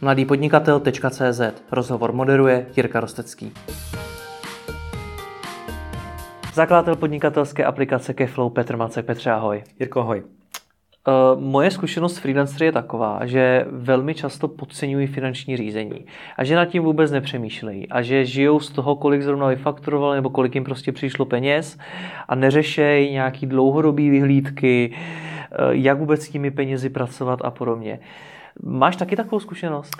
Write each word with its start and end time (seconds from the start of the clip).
mladýpodnikatel.cz 0.00 1.40
Rozhovor 1.72 2.12
moderuje 2.12 2.66
Jirka 2.76 3.00
Rostecký. 3.00 3.52
Zakladatel 6.54 6.96
podnikatelské 6.96 7.64
aplikace 7.64 8.14
Keflow 8.14 8.52
Petr 8.52 8.76
Macek. 8.76 9.06
Petře, 9.06 9.30
ahoj. 9.30 9.62
Jirko, 9.80 10.00
ahoj. 10.00 10.22
Uh, 11.08 11.40
moje 11.40 11.70
zkušenost 11.70 12.14
s 12.14 12.18
freelancery 12.18 12.66
je 12.66 12.72
taková, 12.72 13.26
že 13.26 13.66
velmi 13.70 14.14
často 14.14 14.48
podceňují 14.48 15.06
finanční 15.06 15.56
řízení 15.56 16.06
a 16.36 16.44
že 16.44 16.56
nad 16.56 16.64
tím 16.64 16.82
vůbec 16.82 17.10
nepřemýšlejí 17.10 17.88
a 17.88 18.02
že 18.02 18.24
žijou 18.24 18.60
z 18.60 18.70
toho, 18.70 18.96
kolik 18.96 19.22
zrovna 19.22 19.46
vyfakturovali 19.46 20.16
nebo 20.16 20.30
kolik 20.30 20.54
jim 20.54 20.64
prostě 20.64 20.92
přišlo 20.92 21.24
peněz 21.24 21.78
a 22.28 22.34
neřešejí 22.34 23.12
nějaký 23.12 23.46
dlouhodobý 23.46 24.10
vyhlídky, 24.10 24.90
uh, 24.92 25.70
jak 25.70 25.98
vůbec 25.98 26.22
s 26.22 26.28
těmi 26.28 26.50
penězi 26.50 26.88
pracovat 26.88 27.40
a 27.44 27.50
podobně. 27.50 28.00
Máš 28.62 28.96
taky 28.96 29.16
takovou 29.16 29.40
zkušenost? 29.40 29.90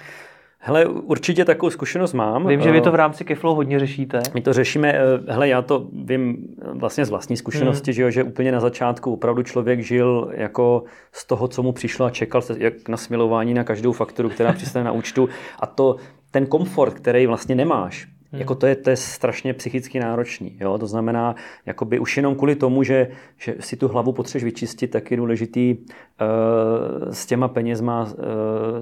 Hele, 0.60 0.86
určitě 0.86 1.44
takovou 1.44 1.70
zkušenost 1.70 2.12
mám. 2.12 2.46
Vím, 2.46 2.60
že 2.60 2.72
vy 2.72 2.80
to 2.80 2.92
v 2.92 2.94
rámci 2.94 3.24
Keflow 3.24 3.56
hodně 3.56 3.78
řešíte. 3.78 4.22
My 4.34 4.40
to 4.40 4.52
řešíme, 4.52 4.92
eh, 4.92 5.32
hele, 5.32 5.48
já 5.48 5.62
to 5.62 5.86
vím 5.92 6.36
vlastně 6.72 7.04
z 7.04 7.10
vlastní 7.10 7.36
zkušenosti, 7.36 7.90
hmm. 7.90 7.94
že, 7.94 8.02
jo, 8.02 8.10
že 8.10 8.22
úplně 8.22 8.52
na 8.52 8.60
začátku 8.60 9.12
opravdu 9.12 9.42
člověk 9.42 9.80
žil 9.80 10.30
jako 10.34 10.84
z 11.12 11.26
toho, 11.26 11.48
co 11.48 11.62
mu 11.62 11.72
přišlo 11.72 12.06
a 12.06 12.10
čekal 12.10 12.42
se 12.42 12.54
jak 12.58 12.88
na 12.88 12.96
smilování 12.96 13.54
na 13.54 13.64
každou 13.64 13.92
fakturu, 13.92 14.28
která 14.28 14.52
přistane 14.52 14.84
na 14.84 14.92
účtu. 14.92 15.28
A 15.60 15.66
to, 15.66 15.96
ten 16.30 16.46
komfort, 16.46 16.94
který 16.94 17.26
vlastně 17.26 17.54
nemáš, 17.54 18.08
Hmm. 18.32 18.40
Jako 18.40 18.54
to 18.54 18.66
je, 18.66 18.76
to 18.76 18.90
je 18.90 18.96
strašně 18.96 19.54
psychicky 19.54 20.00
náročný. 20.00 20.56
Jo? 20.60 20.78
To 20.78 20.86
znamená, 20.86 21.34
jakoby 21.66 21.98
už 21.98 22.16
jenom 22.16 22.34
kvůli 22.34 22.54
tomu, 22.54 22.82
že, 22.82 23.08
že 23.38 23.54
si 23.60 23.76
tu 23.76 23.88
hlavu 23.88 24.12
potřebuješ 24.12 24.44
vyčistit, 24.44 24.90
tak 24.90 25.10
je 25.10 25.16
důležitý 25.16 25.76
uh, 25.76 27.12
s 27.12 27.26
těma 27.26 27.48
penězma 27.48 28.02
uh, 28.02 28.10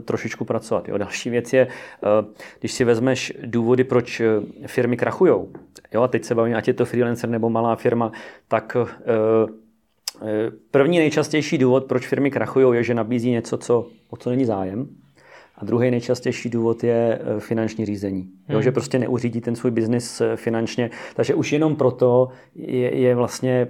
trošičku 0.05 0.45
pracovat. 0.45 0.89
Jo? 0.89 0.99
Další 0.99 1.31
věc 1.31 1.53
je, 1.53 1.67
uh, 1.67 2.35
když 2.61 2.73
si 2.73 2.85
vezmeš 2.85 3.33
důvody, 3.45 3.85
proč 3.85 4.23
firmy 4.67 4.97
krachují, 4.97 5.33
jo? 5.95 6.03
a 6.03 6.09
teď 6.09 6.25
se 6.25 6.35
bavím, 6.35 6.57
ať 6.57 6.69
je 6.69 6.75
to 6.75 6.85
freelancer 6.85 7.31
nebo 7.31 7.51
malá 7.51 7.77
firma, 7.77 8.13
tak 8.49 8.77
uh, 8.77 9.51
První 10.71 10.99
nejčastější 10.99 11.59
důvod, 11.59 11.85
proč 11.85 12.07
firmy 12.07 12.31
krachují, 12.31 12.77
je, 12.77 12.83
že 12.83 12.95
nabízí 12.95 13.31
něco, 13.31 13.59
co, 13.59 13.89
o 14.11 14.17
co 14.17 14.31
není 14.31 14.45
zájem. 14.45 14.89
A 15.59 15.65
druhý 15.65 15.91
nejčastější 15.91 16.51
důvod 16.51 16.85
je 16.85 17.19
eh, 17.21 17.41
finanční 17.41 17.87
řízení. 17.87 18.21
Hmm. 18.21 18.31
Jo, 18.49 18.63
že 18.63 18.73
prostě 18.73 18.99
neuřídí 18.99 19.41
ten 19.41 19.57
svůj 19.57 19.71
biznis 19.71 20.21
eh, 20.21 20.37
finančně. 20.37 20.91
Takže 21.15 21.35
už 21.35 21.53
jenom 21.53 21.77
proto 21.77 22.29
je, 22.55 22.97
je 22.97 23.15
vlastně 23.15 23.69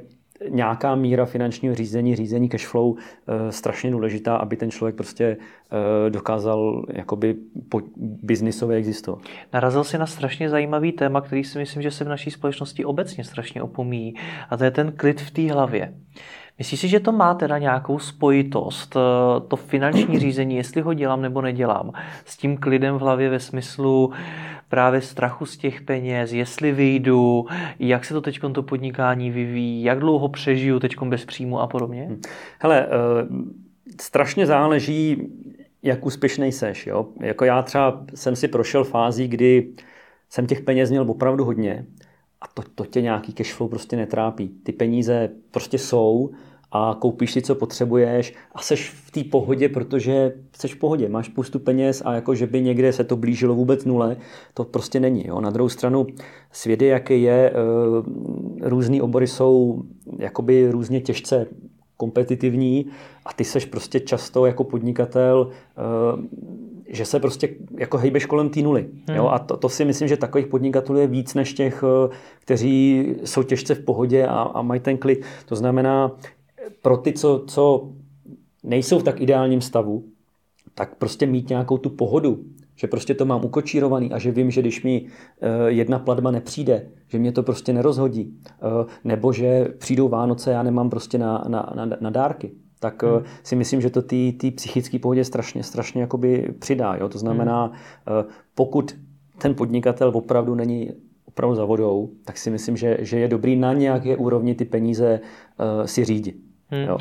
nějaká 0.49 0.95
míra 0.95 1.25
finančního 1.25 1.75
řízení, 1.75 2.17
řízení 2.17 2.49
cash 2.49 2.67
flow 2.67 2.95
e, 2.97 3.53
strašně 3.53 3.91
důležitá, 3.91 4.37
aby 4.37 4.57
ten 4.57 4.71
člověk 4.71 4.95
prostě 4.95 5.37
dokázal 6.09 6.87
jakoby 6.93 7.37
po, 7.69 7.81
biznisově 8.23 8.77
existovat. 8.77 9.19
Narazil 9.53 9.85
si 9.85 9.99
na 9.99 10.07
strašně 10.07 10.51
zajímavý 10.51 10.93
téma, 10.93 11.21
který 11.21 11.45
si 11.45 11.59
myslím, 11.59 11.83
že 11.83 11.91
se 11.91 12.05
v 12.05 12.09
naší 12.09 12.31
společnosti 12.31 12.85
obecně 12.85 13.25
strašně 13.25 13.63
opomíjí 13.63 14.15
a 14.51 14.57
to 14.57 14.65
je 14.65 14.71
ten 14.71 14.93
klid 14.93 15.21
v 15.21 15.31
té 15.31 15.53
hlavě. 15.53 15.95
Myslíš 16.59 16.81
si, 16.81 16.89
že 16.89 17.01
to 17.01 17.13
má 17.13 17.35
teda 17.35 17.59
nějakou 17.59 17.99
spojitost, 17.99 18.97
eh, 18.97 19.41
to 19.49 19.57
finanční 19.57 20.19
řízení, 20.27 20.57
jestli 20.57 20.83
ho 20.83 20.95
dělám 20.95 21.23
nebo 21.23 21.43
nedělám, 21.43 21.93
s 22.25 22.37
tím 22.37 22.57
klidem 22.57 22.95
v 22.95 23.01
hlavě 23.01 23.31
ve 23.31 23.41
smyslu 23.41 24.13
právě 24.69 25.01
strachu 25.01 25.47
z 25.47 25.57
těch 25.57 25.81
peněz, 25.81 26.33
jestli 26.33 26.73
vyjdu, 26.73 27.47
jak 27.79 28.05
se 28.05 28.15
to 28.15 28.21
teď 28.21 28.41
to 28.53 28.63
podnikání 28.63 29.31
vyvíjí, 29.31 29.83
jak 29.83 29.99
dlouho 29.99 30.29
přežiju 30.29 30.81
teď 30.81 30.97
bez 31.03 31.25
příjmu 31.25 31.61
a 31.61 31.67
podobně? 31.67 32.07
Hm. 32.11 32.21
Hele, 32.59 32.87
uh, 32.87 33.39
strašně 34.01 34.47
záleží, 34.47 35.23
jak 35.83 36.07
úspěšný 36.07 36.53
seš. 36.53 36.87
Jo? 36.87 37.07
Jako 37.21 37.45
já 37.45 37.63
třeba 37.63 38.05
jsem 38.15 38.37
si 38.37 38.49
prošel 38.49 38.85
fází, 38.85 39.29
kdy 39.29 39.69
jsem 40.29 40.47
těch 40.47 40.61
peněz 40.61 40.91
měl 40.91 41.11
opravdu 41.11 41.45
hodně 41.45 41.87
a 42.41 42.47
to, 42.55 42.63
to 42.75 42.85
tě 42.85 43.01
nějaký 43.03 43.33
cashflow 43.33 43.71
prostě 43.71 43.97
netrápí. 43.97 44.49
Ty 44.49 44.73
peníze 44.73 45.31
prostě 45.51 45.79
jsou 45.79 46.31
a 46.73 46.97
koupíš 47.01 47.33
si, 47.33 47.43
co 47.43 47.55
potřebuješ 47.55 48.35
a 48.53 48.63
seš 48.63 48.91
v 48.91 49.11
té 49.11 49.25
pohodě, 49.25 49.69
protože 49.69 50.33
seš 50.57 50.75
v 50.75 50.79
pohodě, 50.79 51.09
máš 51.09 51.27
spoustu 51.27 51.59
peněz 51.59 52.03
a 52.05 52.15
jako, 52.15 52.35
že 52.35 52.47
by 52.47 52.63
někde 52.63 52.93
se 52.93 53.05
to 53.05 53.17
blížilo 53.17 53.55
vůbec 53.55 53.85
nule, 53.85 54.17
to 54.55 54.65
prostě 54.65 55.01
není. 55.01 55.27
Jo. 55.27 55.41
Na 55.41 55.51
druhou 55.51 55.69
stranu 55.69 56.07
svět 56.53 56.83
je, 56.83 56.89
jaký 56.89 57.23
je, 57.23 57.51
eh, 57.51 58.69
různý 58.69 59.03
obory 59.03 59.27
jsou 59.27 59.83
jakoby 60.19 60.71
různě 60.71 61.01
těžce 61.01 61.47
kompetitivní 61.97 62.87
a 63.27 63.33
ty 63.33 63.45
seš 63.45 63.65
prostě 63.65 64.01
často 64.01 64.47
jako 64.47 64.65
podnikatel 64.65 65.51
eh, 65.79 66.67
že 66.89 67.05
se 67.05 67.21
prostě 67.21 67.49
jako 67.79 67.99
hejbeš 67.99 68.27
kolem 68.27 68.49
té 68.49 68.61
nuly. 68.61 68.87
Hmm. 69.09 69.17
Jo? 69.17 69.29
A 69.29 69.39
to, 69.39 69.57
to 69.57 69.69
si 69.69 69.85
myslím, 69.85 70.09
že 70.09 70.17
takových 70.17 70.47
podnikatelů 70.47 70.99
je 70.99 71.07
víc 71.07 71.35
než 71.35 71.53
těch, 71.53 71.85
eh, 71.85 72.17
kteří 72.41 73.07
jsou 73.25 73.43
těžce 73.43 73.75
v 73.75 73.85
pohodě 73.85 74.27
a, 74.27 74.43
a 74.43 74.63
mají 74.63 74.81
ten 74.81 74.99
klid. 74.99 75.25
To 75.47 75.57
znamená, 75.57 76.13
pro 76.83 76.97
ty, 76.97 77.13
co, 77.13 77.45
co 77.47 77.93
nejsou 78.63 78.99
v 78.99 79.03
tak 79.03 79.21
ideálním 79.21 79.61
stavu, 79.61 80.05
tak 80.75 80.95
prostě 80.95 81.27
mít 81.27 81.49
nějakou 81.49 81.79
tu 81.79 81.91
pohodu, 81.91 82.45
že 82.77 82.87
prostě 82.87 83.15
to 83.15 83.25
mám 83.25 83.45
ukočírovaný 83.45 84.13
a 84.13 84.19
že 84.19 84.31
vím, 84.31 84.51
že 84.51 84.61
když 84.61 84.83
mi 84.83 85.07
eh, 85.41 85.49
jedna 85.67 85.99
platba 85.99 86.31
nepřijde, 86.31 86.89
že 87.09 87.19
mě 87.19 87.33
to 87.33 87.43
prostě 87.43 87.73
nerozhodí, 87.73 88.41
eh, 88.49 88.87
nebo 89.05 89.33
že 89.33 89.69
přijdou 89.79 90.09
Vánoce, 90.09 90.51
já 90.51 90.63
nemám 90.63 90.91
prostě 90.91 91.19
na, 91.19 91.45
na, 91.49 91.73
na, 91.75 91.97
na 92.01 92.11
dárky, 92.11 92.51
tak 92.81 93.03
hmm. 93.03 93.23
si 93.43 93.57
myslím, 93.57 93.81
že 93.81 93.91
to 93.91 94.03
té 94.03 94.51
psychické 94.55 94.99
pohodě 94.99 95.25
strašně, 95.25 95.63
strašně 95.63 96.01
jakoby 96.01 96.55
přidá. 96.59 96.95
Jo? 96.95 97.09
To 97.09 97.19
znamená, 97.19 97.65
hmm. 97.65 98.25
pokud 98.55 98.97
ten 99.39 99.55
podnikatel 99.55 100.13
opravdu 100.15 100.55
není 100.55 100.91
opravdu 101.25 101.55
za 101.55 101.65
vodou, 101.65 102.11
tak 102.25 102.39
si 102.39 102.51
myslím, 102.51 102.77
že, 102.77 102.97
že 103.01 103.19
je 103.19 103.29
dobrý 103.29 103.57
na 103.57 103.73
nějaké 103.73 104.17
úrovni 104.17 104.55
ty 104.55 104.65
peníze 104.65 105.21
si 105.85 106.05
řídit. 106.05 106.37
Hmm. 106.71 106.83
Jo. 106.83 106.99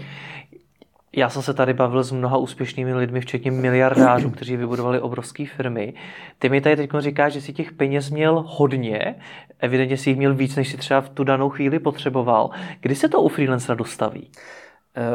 Já 1.17 1.29
jsem 1.29 1.41
se 1.41 1.53
tady 1.53 1.73
bavil 1.73 2.03
s 2.03 2.11
mnoha 2.11 2.37
úspěšnými 2.37 2.93
lidmi, 2.93 3.21
včetně 3.21 3.51
miliardářů, 3.51 4.29
kteří 4.29 4.57
vybudovali 4.57 4.99
obrovské 4.99 5.45
firmy. 5.45 5.93
Ty 6.39 6.49
mi 6.49 6.61
tady 6.61 6.75
teď 6.75 6.89
říkáš, 6.99 7.33
že 7.33 7.41
si 7.41 7.53
těch 7.53 7.71
peněz 7.71 8.09
měl 8.09 8.43
hodně, 8.47 9.15
evidentně 9.59 9.97
si 9.97 10.09
jich 10.09 10.17
měl 10.17 10.35
víc, 10.35 10.55
než 10.55 10.69
si 10.69 10.77
třeba 10.77 11.01
v 11.01 11.09
tu 11.09 11.23
danou 11.23 11.49
chvíli 11.49 11.79
potřeboval. 11.79 12.49
Kdy 12.81 12.95
se 12.95 13.09
to 13.09 13.21
u 13.21 13.27
freelancera 13.27 13.75
dostaví? 13.75 14.31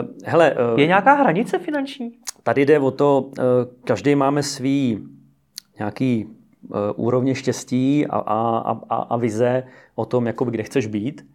Uh, 0.02 0.08
hele, 0.24 0.54
uh, 0.54 0.80
je 0.80 0.86
nějaká 0.86 1.14
hranice 1.14 1.58
finanční? 1.58 2.12
Tady 2.42 2.66
jde 2.66 2.78
o 2.78 2.90
to, 2.90 3.20
uh, 3.20 3.34
každý 3.84 4.14
máme 4.14 4.42
svý 4.42 5.08
nějaký 5.78 6.26
úrovně 6.96 7.34
štěstí 7.34 8.06
a, 8.06 8.18
a, 8.18 8.70
a, 8.90 8.96
a 8.96 9.16
vize 9.16 9.64
o 9.94 10.04
tom, 10.04 10.26
jako 10.26 10.44
kde 10.44 10.62
chceš 10.62 10.86
být. 10.86 11.26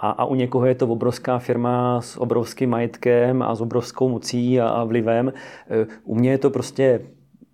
A, 0.00 0.10
a 0.10 0.24
u 0.24 0.34
někoho 0.34 0.66
je 0.66 0.74
to 0.74 0.86
obrovská 0.86 1.38
firma 1.38 2.00
s 2.00 2.16
obrovským 2.16 2.70
majetkem 2.70 3.42
a 3.42 3.54
s 3.54 3.60
obrovskou 3.60 4.08
mocí 4.08 4.60
a, 4.60 4.68
a 4.68 4.84
vlivem. 4.84 5.28
E, 5.28 5.32
u 6.04 6.14
mě 6.14 6.30
je 6.30 6.38
to 6.38 6.50
prostě 6.50 7.00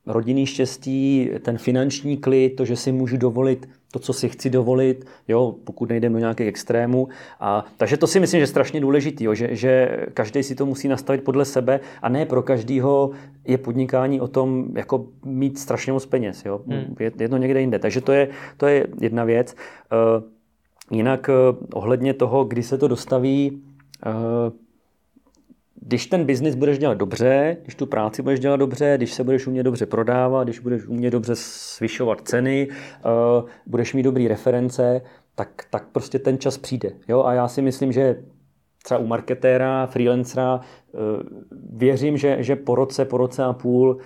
rodinný 0.07 0.47
štěstí, 0.47 1.31
ten 1.43 1.59
finanční 1.59 2.17
klid, 2.17 2.57
to, 2.57 2.65
že 2.65 2.77
si 2.77 2.93
můžu 2.93 3.17
dovolit 3.17 3.69
to, 3.93 3.99
co 3.99 4.13
si 4.13 4.29
chci 4.29 4.51
dovolit, 4.51 5.07
jo, 5.29 5.55
pokud 5.65 5.89
nejdeme 5.89 6.13
do 6.13 6.19
nějakých 6.19 6.47
extrémů. 6.47 7.09
A, 7.41 7.65
takže 7.77 7.97
to 7.97 8.07
si 8.07 8.21
myslím, 8.21 8.39
že 8.39 8.43
je 8.43 8.47
strašně 8.47 8.81
důležitý, 8.81 9.25
jo, 9.25 9.35
že, 9.35 9.49
že 9.51 9.97
každý 10.15 10.43
si 10.43 10.55
to 10.55 10.67
musí 10.67 10.89
nastavit 10.89 11.25
podle 11.25 11.45
sebe 11.45 11.81
a 12.03 12.09
ne 12.09 12.27
pro 12.27 12.43
každýho 12.43 13.11
je 13.45 13.59
podnikání 13.59 14.21
o 14.21 14.29
tom 14.29 14.67
jako 14.77 15.07
mít 15.25 15.59
strašně 15.59 15.93
moc 15.93 16.07
peněz. 16.07 16.45
Jo. 16.45 16.61
Hmm. 16.69 16.97
Je, 17.01 17.13
je 17.21 17.29
to 17.29 17.37
někde 17.37 17.61
jinde. 17.61 17.79
Takže 17.79 18.01
to 18.01 18.13
je, 18.13 18.29
to 18.57 18.67
je 18.67 18.87
jedna 19.01 19.25
věc. 19.25 19.55
Uh, 20.19 20.36
Jinak 20.91 21.29
eh, 21.29 21.33
ohledně 21.75 22.15
toho, 22.15 22.45
kdy 22.45 22.63
se 22.63 22.79
to 22.79 22.89
dostaví, 22.89 23.63
eh, 24.07 24.11
když 25.81 26.07
ten 26.07 26.25
biznis 26.25 26.55
budeš 26.55 26.79
dělat 26.79 26.99
dobře, 26.99 27.57
když 27.63 27.75
tu 27.75 27.87
práci 27.87 28.23
budeš 28.23 28.41
dělat 28.41 28.57
dobře, 28.57 28.95
když 28.97 29.13
se 29.13 29.25
budeš 29.25 29.47
umět 29.47 29.63
dobře 29.63 29.87
prodávat, 29.87 30.45
když 30.45 30.59
budeš 30.59 30.87
umět 30.87 31.11
dobře 31.11 31.35
zvyšovat 31.77 32.21
ceny, 32.29 32.69
eh, 32.71 33.03
budeš 33.67 33.95
mít 33.95 34.03
dobrý 34.03 34.29
reference, 34.29 35.03
tak, 35.35 35.49
tak 35.71 35.89
prostě 35.93 36.19
ten 36.19 36.39
čas 36.39 36.59
přijde. 36.59 36.93
Jo? 37.09 37.25
A 37.25 37.33
já 37.33 37.49
si 37.49 37.63
myslím, 37.63 37.93
že 37.93 38.23
třeba 38.85 39.01
u 39.01 39.07
marketéra, 39.07 39.87
freelancera, 39.87 40.61
věřím, 41.73 42.17
že, 42.17 42.37
že 42.41 42.57
po 42.57 42.75
roce, 42.75 43.05
po 43.05 43.17
roce 43.17 43.45
a 43.45 43.53
půl, 43.53 43.99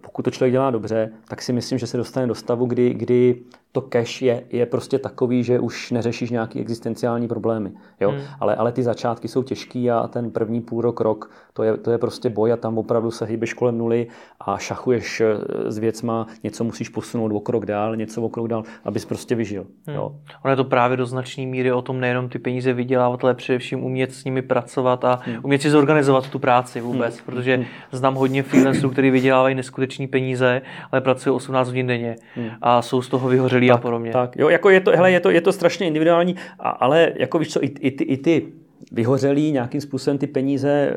pokud 0.00 0.22
to 0.22 0.30
člověk 0.30 0.52
dělá 0.52 0.70
dobře, 0.70 1.12
tak 1.28 1.42
si 1.42 1.52
myslím, 1.52 1.78
že 1.78 1.86
se 1.86 1.96
dostane 1.96 2.26
do 2.26 2.34
stavu, 2.34 2.66
kdy, 2.66 2.94
kdy 2.94 3.42
to 3.76 3.80
cash 3.80 4.22
je, 4.22 4.42
je 4.50 4.66
prostě 4.66 4.98
takový, 4.98 5.44
že 5.44 5.60
už 5.60 5.90
neřešíš 5.90 6.30
nějaký 6.30 6.60
existenciální 6.60 7.28
problémy. 7.28 7.72
Jo? 8.00 8.10
Hmm. 8.10 8.20
Ale, 8.40 8.56
ale 8.56 8.72
ty 8.72 8.82
začátky 8.82 9.28
jsou 9.28 9.42
těžký 9.42 9.90
a 9.90 10.08
ten 10.08 10.30
první 10.30 10.60
půl 10.60 10.80
rok, 10.80 11.00
rok, 11.00 11.30
to 11.52 11.62
je, 11.62 11.76
to 11.76 11.90
je 11.90 11.98
prostě 11.98 12.30
boj 12.30 12.52
a 12.52 12.56
tam 12.56 12.78
opravdu 12.78 13.10
se 13.10 13.24
hýbeš 13.24 13.54
kolem 13.54 13.78
nuly 13.78 14.06
a 14.40 14.58
šachuješ 14.58 15.20
eh, 15.20 15.36
s 15.72 15.78
věcma, 15.78 16.26
něco 16.44 16.64
musíš 16.64 16.88
posunout 16.88 17.32
o 17.32 17.40
krok 17.40 17.66
dál, 17.66 17.96
něco 17.96 18.22
o 18.22 18.28
krok 18.28 18.48
dál, 18.48 18.62
abys 18.84 19.04
prostě 19.04 19.34
vyžil. 19.34 19.66
Hmm. 19.86 19.96
Jo? 19.96 20.16
Ono 20.44 20.52
je 20.52 20.56
to 20.56 20.64
právě 20.64 20.96
do 20.96 21.06
značné 21.06 21.46
míry 21.46 21.72
o 21.72 21.82
tom 21.82 22.00
nejenom 22.00 22.28
ty 22.28 22.38
peníze 22.38 22.72
vydělávat, 22.72 23.24
ale 23.24 23.34
především 23.34 23.84
umět 23.84 24.14
s 24.14 24.24
nimi 24.24 24.42
pracovat 24.42 25.04
a 25.04 25.20
hmm. 25.24 25.36
umět 25.42 25.62
si 25.62 25.70
zorganizovat 25.70 26.28
tu 26.28 26.38
práci 26.38 26.80
vůbec, 26.80 27.14
hmm. 27.16 27.24
protože 27.26 27.66
znám 27.92 28.14
hodně 28.14 28.42
freelancerů, 28.42 28.90
kteří 28.90 29.10
vydělávají 29.10 29.54
neskutečné 29.54 30.06
peníze, 30.06 30.62
ale 30.92 31.00
pracují 31.00 31.36
18 31.36 31.68
hodin 31.68 31.86
denně 31.86 32.16
hmm. 32.34 32.50
a 32.62 32.82
jsou 32.82 33.02
z 33.02 33.08
toho 33.08 33.28
vyhořelí 33.28 33.65
tak, 33.68 33.78
a 33.78 33.82
podobně. 33.82 34.12
Tak, 34.12 34.36
jo, 34.36 34.48
jako 34.48 34.70
je 34.70 34.80
to, 34.80 34.90
hele, 34.90 35.12
je 35.12 35.20
to, 35.20 35.30
je 35.30 35.40
to 35.40 35.52
strašně 35.52 35.86
individuální, 35.86 36.36
a, 36.58 36.70
ale 36.70 37.12
jako 37.16 37.38
víš 37.38 37.52
co, 37.52 37.64
i, 37.64 37.66
i, 37.66 37.90
ty, 37.90 38.04
i 38.04 38.16
ty 38.16 38.52
vyhořelí 38.92 39.52
nějakým 39.52 39.80
způsobem 39.80 40.18
ty 40.18 40.26
peníze 40.26 40.96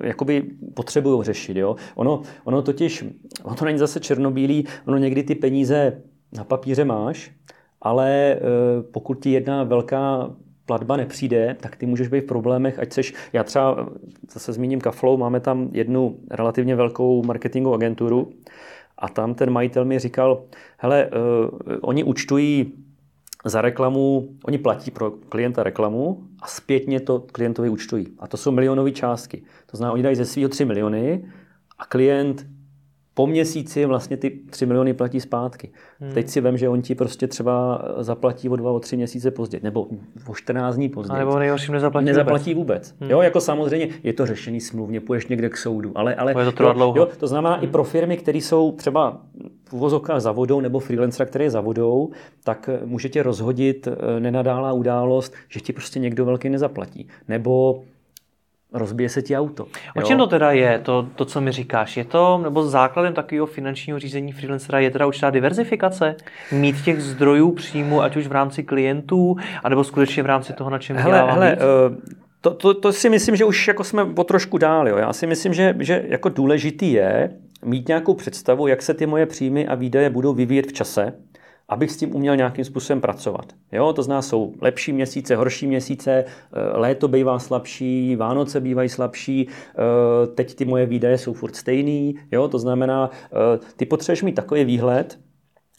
uh, 0.00 0.06
jakoby 0.06 0.42
potřebují 0.74 1.24
řešit. 1.24 1.56
Jo? 1.56 1.76
Ono, 1.94 2.22
ono 2.44 2.62
totiž, 2.62 3.04
ono 3.42 3.54
to 3.56 3.64
není 3.64 3.78
zase 3.78 4.00
černobílý, 4.00 4.66
ono 4.86 4.98
někdy 4.98 5.22
ty 5.22 5.34
peníze 5.34 6.02
na 6.32 6.44
papíře 6.44 6.84
máš, 6.84 7.30
ale 7.82 8.36
uh, 8.40 8.82
pokud 8.92 9.22
ti 9.22 9.30
jedna 9.30 9.64
velká 9.64 10.30
platba 10.66 10.96
nepřijde, 10.96 11.56
tak 11.60 11.76
ty 11.76 11.86
můžeš 11.86 12.08
být 12.08 12.20
v 12.20 12.26
problémech, 12.26 12.78
ať 12.78 12.92
seš, 12.92 13.14
já 13.32 13.44
třeba 13.44 13.88
zase 14.32 14.52
zmíním 14.52 14.80
Kaflow, 14.80 15.18
máme 15.18 15.40
tam 15.40 15.68
jednu 15.72 16.16
relativně 16.30 16.76
velkou 16.76 17.22
marketingovou 17.22 17.74
agenturu 17.74 18.30
a 18.98 19.08
tam 19.08 19.34
ten 19.34 19.50
majitel 19.50 19.84
mi 19.84 19.98
říkal, 19.98 20.42
hele, 20.78 21.10
uh, 21.10 21.76
oni 21.80 22.04
účtují 22.04 22.72
za 23.44 23.62
reklamu, 23.62 24.28
oni 24.44 24.58
platí 24.58 24.90
pro 24.90 25.10
klienta 25.10 25.62
reklamu 25.62 26.24
a 26.42 26.46
zpětně 26.46 27.00
to 27.00 27.24
klientovi 27.32 27.68
účtují. 27.68 28.06
A 28.18 28.28
to 28.28 28.36
jsou 28.36 28.50
milionové 28.50 28.90
částky. 28.90 29.42
To 29.66 29.76
znamená, 29.76 29.92
oni 29.92 30.02
dají 30.02 30.16
ze 30.16 30.24
svého 30.24 30.48
3 30.48 30.64
miliony 30.64 31.24
a 31.78 31.86
klient 31.86 32.46
po 33.18 33.26
měsíci 33.26 33.84
vlastně 33.84 34.16
ty 34.16 34.30
3 34.50 34.66
miliony 34.66 34.94
platí 34.94 35.20
zpátky. 35.20 35.70
Hmm. 36.00 36.12
Teď 36.12 36.28
si 36.28 36.40
vem, 36.40 36.56
že 36.56 36.68
on 36.68 36.82
ti 36.82 36.94
prostě 36.94 37.26
třeba 37.26 37.82
zaplatí 37.98 38.48
o 38.48 38.56
dva, 38.56 38.70
o 38.70 38.80
tři 38.80 38.96
měsíce 38.96 39.30
později, 39.30 39.60
nebo 39.64 39.86
o 40.26 40.34
14 40.34 40.76
dní 40.76 40.88
později. 40.88 41.16
A 41.16 41.18
nebo 41.18 41.38
nejhorším 41.38 41.74
nezaplatí, 41.74 42.06
nezaplatí 42.06 42.54
vůbec. 42.54 42.90
vůbec. 42.90 43.00
Hmm. 43.00 43.10
Jo, 43.10 43.20
jako 43.22 43.40
samozřejmě 43.40 43.88
je 44.02 44.12
to 44.12 44.26
řešený 44.26 44.60
smluvně, 44.60 45.00
půjdeš 45.00 45.26
někde 45.26 45.48
k 45.48 45.56
soudu, 45.56 45.92
ale, 45.94 46.14
ale 46.14 46.32
Bude 46.32 46.44
to 46.44 46.52
trvat 46.52 46.72
dlouho. 46.72 46.98
Jo, 46.98 47.08
to 47.18 47.26
znamená 47.26 47.54
hmm. 47.54 47.64
i 47.64 47.66
pro 47.66 47.84
firmy, 47.84 48.16
které 48.16 48.38
jsou 48.38 48.72
třeba 48.72 49.20
v 49.68 49.72
uvozovkách 49.72 50.20
za 50.20 50.32
vodou 50.32 50.60
nebo 50.60 50.78
freelancera, 50.78 51.26
který 51.26 51.44
je 51.44 51.50
za 51.50 51.60
vodou, 51.60 52.10
tak 52.44 52.70
může 52.84 53.22
rozhodit 53.22 53.88
eh, 53.88 54.20
nenadálá 54.20 54.72
událost, 54.72 55.34
že 55.48 55.60
ti 55.60 55.72
prostě 55.72 55.98
někdo 56.00 56.24
velký 56.24 56.48
nezaplatí. 56.48 57.08
Nebo 57.28 57.82
rozbije 58.72 59.08
se 59.08 59.22
ti 59.22 59.36
auto. 59.36 59.66
O 59.96 60.02
čem 60.02 60.18
to 60.18 60.26
teda 60.26 60.52
je, 60.52 60.78
to, 60.78 61.08
to, 61.14 61.24
co 61.24 61.40
mi 61.40 61.52
říkáš? 61.52 61.96
Je 61.96 62.04
to, 62.04 62.40
nebo 62.42 62.62
základem 62.62 63.14
takového 63.14 63.46
finančního 63.46 63.98
řízení 63.98 64.32
freelancera 64.32 64.78
je 64.78 64.90
teda 64.90 65.06
určitá 65.06 65.30
diverzifikace? 65.30 66.16
Mít 66.52 66.82
těch 66.84 67.02
zdrojů 67.02 67.52
příjmu, 67.52 68.02
ať 68.02 68.16
už 68.16 68.26
v 68.26 68.32
rámci 68.32 68.62
klientů, 68.62 69.36
anebo 69.64 69.84
skutečně 69.84 70.22
v 70.22 70.26
rámci 70.26 70.52
toho, 70.52 70.70
na 70.70 70.78
čem 70.78 70.96
hele, 70.96 71.32
hele, 71.32 71.56
uh, 71.56 71.96
to, 72.40 72.50
to, 72.50 72.74
to, 72.74 72.92
si 72.92 73.10
myslím, 73.10 73.36
že 73.36 73.44
už 73.44 73.68
jako 73.68 73.84
jsme 73.84 74.02
o 74.02 74.24
trošku 74.24 74.58
dál. 74.58 74.88
Jo. 74.88 74.96
Já 74.96 75.12
si 75.12 75.26
myslím, 75.26 75.54
že, 75.54 75.74
že 75.78 76.04
jako 76.08 76.28
důležitý 76.28 76.92
je 76.92 77.30
mít 77.64 77.88
nějakou 77.88 78.14
představu, 78.14 78.66
jak 78.66 78.82
se 78.82 78.94
ty 78.94 79.06
moje 79.06 79.26
příjmy 79.26 79.68
a 79.68 79.74
výdaje 79.74 80.10
budou 80.10 80.34
vyvíjet 80.34 80.66
v 80.66 80.72
čase 80.72 81.12
abych 81.68 81.90
s 81.90 81.96
tím 81.96 82.14
uměl 82.14 82.36
nějakým 82.36 82.64
způsobem 82.64 83.00
pracovat. 83.00 83.52
Jo, 83.72 83.92
to 83.92 84.02
zná, 84.02 84.22
jsou 84.22 84.54
lepší 84.60 84.92
měsíce, 84.92 85.36
horší 85.36 85.66
měsíce, 85.66 86.10
eh, 86.12 86.78
léto 86.78 87.08
bývá 87.08 87.38
slabší, 87.38 88.16
Vánoce 88.16 88.60
bývají 88.60 88.88
slabší, 88.88 89.48
eh, 89.48 90.26
teď 90.26 90.54
ty 90.54 90.64
moje 90.64 90.86
výdaje 90.86 91.18
jsou 91.18 91.32
furt 91.32 91.56
stejný, 91.56 92.14
jo, 92.32 92.48
to 92.48 92.58
znamená, 92.58 93.10
eh, 93.10 93.58
ty 93.76 93.86
potřebuješ 93.86 94.22
mít 94.22 94.34
takový 94.34 94.64
výhled, 94.64 95.18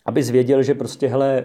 abys 0.06 0.30
věděl, 0.30 0.64
že 0.64 0.74
prostě, 0.74 1.08
hele, 1.08 1.44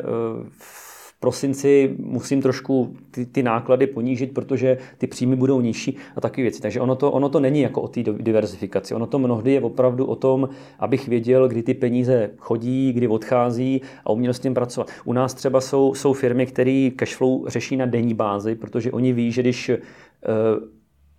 prosinci 1.24 1.96
musím 1.98 2.42
trošku 2.42 2.96
ty, 3.10 3.26
ty 3.26 3.42
náklady 3.42 3.86
ponížit, 3.86 4.34
protože 4.34 4.78
ty 4.98 5.06
příjmy 5.06 5.36
budou 5.36 5.60
nižší 5.60 5.96
a 6.16 6.20
takové 6.20 6.42
věci. 6.42 6.62
Takže 6.62 6.80
ono 6.80 6.96
to, 6.96 7.12
ono 7.12 7.28
to 7.28 7.40
není 7.40 7.60
jako 7.60 7.80
o 7.82 7.88
té 7.88 8.02
diverzifikaci. 8.02 8.94
Ono 8.94 9.06
to 9.06 9.18
mnohdy 9.18 9.52
je 9.52 9.60
opravdu 9.60 10.04
o 10.04 10.16
tom, 10.16 10.48
abych 10.78 11.08
věděl, 11.08 11.48
kdy 11.48 11.62
ty 11.62 11.74
peníze 11.74 12.30
chodí, 12.38 12.92
kdy 12.92 13.08
odchází 13.08 13.80
a 14.04 14.12
uměl 14.12 14.32
s 14.32 14.40
tím 14.40 14.54
pracovat. 14.54 14.90
U 15.04 15.12
nás 15.12 15.34
třeba 15.34 15.60
jsou, 15.60 15.94
jsou 15.94 16.12
firmy, 16.12 16.46
které 16.46 16.90
cashflow 16.96 17.48
řeší 17.48 17.76
na 17.76 17.86
denní 17.86 18.14
bázi, 18.14 18.54
protože 18.54 18.92
oni 18.92 19.12
ví, 19.12 19.32
že 19.32 19.42
když 19.42 19.68
e, 19.68 19.78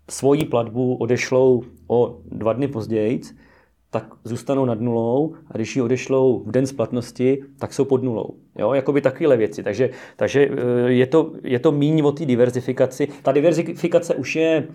svoji 0.10 0.46
platbu 0.46 0.96
odešlou 0.96 1.64
o 1.88 2.18
dva 2.26 2.54
dny 2.54 2.68
později, 2.68 3.22
tak 3.96 4.14
zůstanou 4.24 4.66
nad 4.66 4.82
nulou 4.82 5.36
a 5.52 5.58
když 5.58 5.76
ji 5.76 5.82
odešlou 5.82 6.44
v 6.44 6.52
den 6.52 6.68
splatnosti, 6.68 7.44
tak 7.60 7.74
jsou 7.74 7.86
pod 7.86 8.04
nulou. 8.04 8.36
Jo, 8.60 8.74
jakoby 8.74 9.02
takovéhle 9.02 9.38
věci. 9.38 9.64
Takže, 9.64 9.90
takže 10.16 10.50
eh, 10.52 10.92
je, 10.92 11.08
to, 11.08 11.32
je 11.44 11.60
to 11.60 11.72
míň 11.72 12.02
o 12.02 12.12
té 12.12 12.26
diverzifikaci. 12.26 13.08
Ta 13.24 13.32
diverzifikace 13.32 14.16
už 14.16 14.36
je 14.36 14.68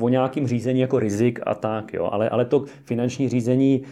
o 0.00 0.08
nějakém 0.08 0.46
řízení 0.46 0.80
jako 0.80 0.98
rizik 0.98 1.40
a 1.46 1.54
tak, 1.54 1.92
jo. 1.92 2.08
Ale, 2.12 2.28
ale 2.28 2.44
to 2.44 2.64
finanční 2.84 3.28
řízení 3.28 3.82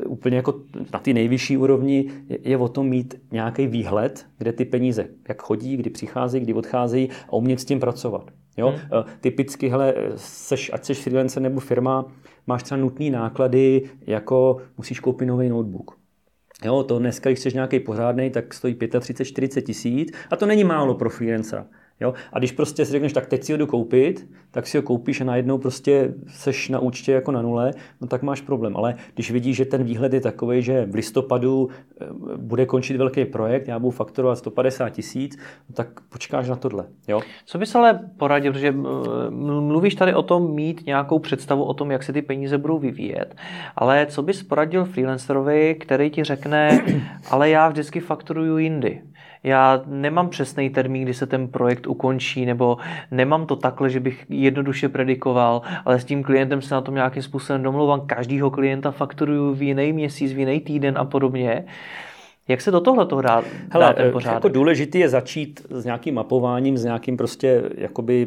eh, 0.00 0.04
úplně 0.04 0.36
jako 0.36 0.54
na 0.92 0.98
ty 0.98 1.14
nejvyšší 1.14 1.56
úrovni 1.56 2.10
je, 2.28 2.38
je 2.42 2.56
o 2.56 2.68
tom 2.68 2.88
mít 2.88 3.14
nějaký 3.32 3.66
výhled, 3.66 4.26
kde 4.38 4.52
ty 4.52 4.64
peníze 4.64 5.08
jak 5.28 5.42
chodí, 5.42 5.76
kdy 5.76 5.90
přichází, 5.90 6.40
kdy 6.40 6.54
odcházejí 6.54 7.08
a 7.28 7.32
umět 7.32 7.60
s 7.60 7.64
tím 7.64 7.80
pracovat. 7.80 8.30
Jo? 8.56 8.68
Hmm. 8.68 9.04
Typicky, 9.20 9.68
hele, 9.68 9.94
seš, 10.16 10.70
ať 10.74 10.84
seš 10.84 10.98
freelancer 10.98 11.42
nebo 11.42 11.60
firma, 11.60 12.04
máš 12.46 12.62
třeba 12.62 12.80
nutné 12.80 13.10
náklady, 13.10 13.90
jako 14.06 14.56
musíš 14.76 15.00
koupit 15.00 15.26
nový 15.26 15.48
notebook. 15.48 15.98
Jo, 16.64 16.82
to 16.82 16.98
dneska, 16.98 17.30
když 17.30 17.38
chceš 17.38 17.54
nějaký 17.54 17.80
pořádný, 17.80 18.30
tak 18.30 18.54
stojí 18.54 18.74
35-40 18.74 19.62
tisíc 19.62 20.12
a 20.30 20.36
to 20.36 20.46
není 20.46 20.64
málo 20.64 20.94
pro 20.94 21.10
freelancera. 21.10 21.66
Jo? 22.02 22.14
A 22.32 22.38
když 22.38 22.52
prostě 22.52 22.84
si 22.84 22.92
řekneš, 22.92 23.12
tak 23.12 23.26
teď 23.26 23.44
si 23.44 23.52
ho 23.52 23.58
jdu 23.58 23.66
koupit, 23.66 24.28
tak 24.50 24.66
si 24.66 24.78
ho 24.78 24.82
koupíš 24.82 25.20
a 25.20 25.24
najednou 25.24 25.58
prostě 25.58 26.14
seš 26.28 26.68
na 26.68 26.78
účtě 26.78 27.12
jako 27.12 27.32
na 27.32 27.42
nule, 27.42 27.70
no 28.00 28.06
tak 28.06 28.22
máš 28.22 28.40
problém. 28.40 28.76
Ale 28.76 28.94
když 29.14 29.30
vidíš, 29.30 29.56
že 29.56 29.64
ten 29.64 29.84
výhled 29.84 30.12
je 30.12 30.20
takový, 30.20 30.62
že 30.62 30.86
v 30.86 30.94
listopadu 30.94 31.68
eh, 32.00 32.06
bude 32.36 32.66
končit 32.66 32.96
velký 32.96 33.24
projekt, 33.24 33.68
já 33.68 33.78
budu 33.78 33.90
fakturovat 33.90 34.38
150 34.38 34.90
tisíc, 34.90 35.38
no 35.68 35.74
tak 35.74 36.00
počkáš 36.00 36.48
na 36.48 36.56
tohle. 36.56 36.84
Jo? 37.08 37.20
Co 37.44 37.58
bys 37.58 37.74
ale 37.74 38.00
poradil, 38.16 38.58
že 38.58 38.68
eh, 38.68 39.30
mluvíš 39.60 39.94
tady 39.94 40.14
o 40.14 40.22
tom 40.22 40.54
mít 40.54 40.86
nějakou 40.86 41.18
představu 41.18 41.64
o 41.64 41.74
tom, 41.74 41.90
jak 41.90 42.02
se 42.02 42.12
ty 42.12 42.22
peníze 42.22 42.58
budou 42.58 42.78
vyvíjet, 42.78 43.36
ale 43.76 44.06
co 44.06 44.22
bys 44.22 44.42
poradil 44.42 44.84
freelancerovi, 44.84 45.74
který 45.74 46.10
ti 46.10 46.24
řekne, 46.24 46.84
ale 47.30 47.50
já 47.50 47.68
vždycky 47.68 48.00
fakturuju 48.00 48.58
jindy 48.58 49.02
já 49.44 49.82
nemám 49.86 50.28
přesný 50.28 50.70
termín, 50.70 51.02
kdy 51.02 51.14
se 51.14 51.26
ten 51.26 51.48
projekt 51.48 51.86
ukončí, 51.86 52.46
nebo 52.46 52.76
nemám 53.10 53.46
to 53.46 53.56
takhle, 53.56 53.90
že 53.90 54.00
bych 54.00 54.26
jednoduše 54.28 54.88
predikoval, 54.88 55.62
ale 55.84 56.00
s 56.00 56.04
tím 56.04 56.22
klientem 56.22 56.62
se 56.62 56.74
na 56.74 56.80
tom 56.80 56.94
nějakým 56.94 57.22
způsobem 57.22 57.62
domluvám. 57.62 58.00
Každýho 58.06 58.50
klienta 58.50 58.90
fakturuju 58.90 59.54
v 59.54 59.62
jiný 59.62 59.92
měsíc, 59.92 60.32
v 60.32 60.38
jiný 60.38 60.60
týden 60.60 60.98
a 60.98 61.04
podobně. 61.04 61.64
Jak 62.48 62.60
se 62.60 62.70
do 62.70 62.80
tohle 62.80 63.06
toho 63.06 63.22
dá, 63.22 63.42
Hele, 63.70 63.86
dá 63.86 63.92
ten 63.92 64.12
pořádek? 64.12 64.34
Jako 64.34 64.48
důležitý 64.48 64.98
je 64.98 65.08
začít 65.08 65.66
s 65.70 65.84
nějakým 65.84 66.14
mapováním, 66.14 66.76
s 66.78 66.84
nějakým 66.84 67.16
prostě 67.16 67.62
jakoby 67.74 68.26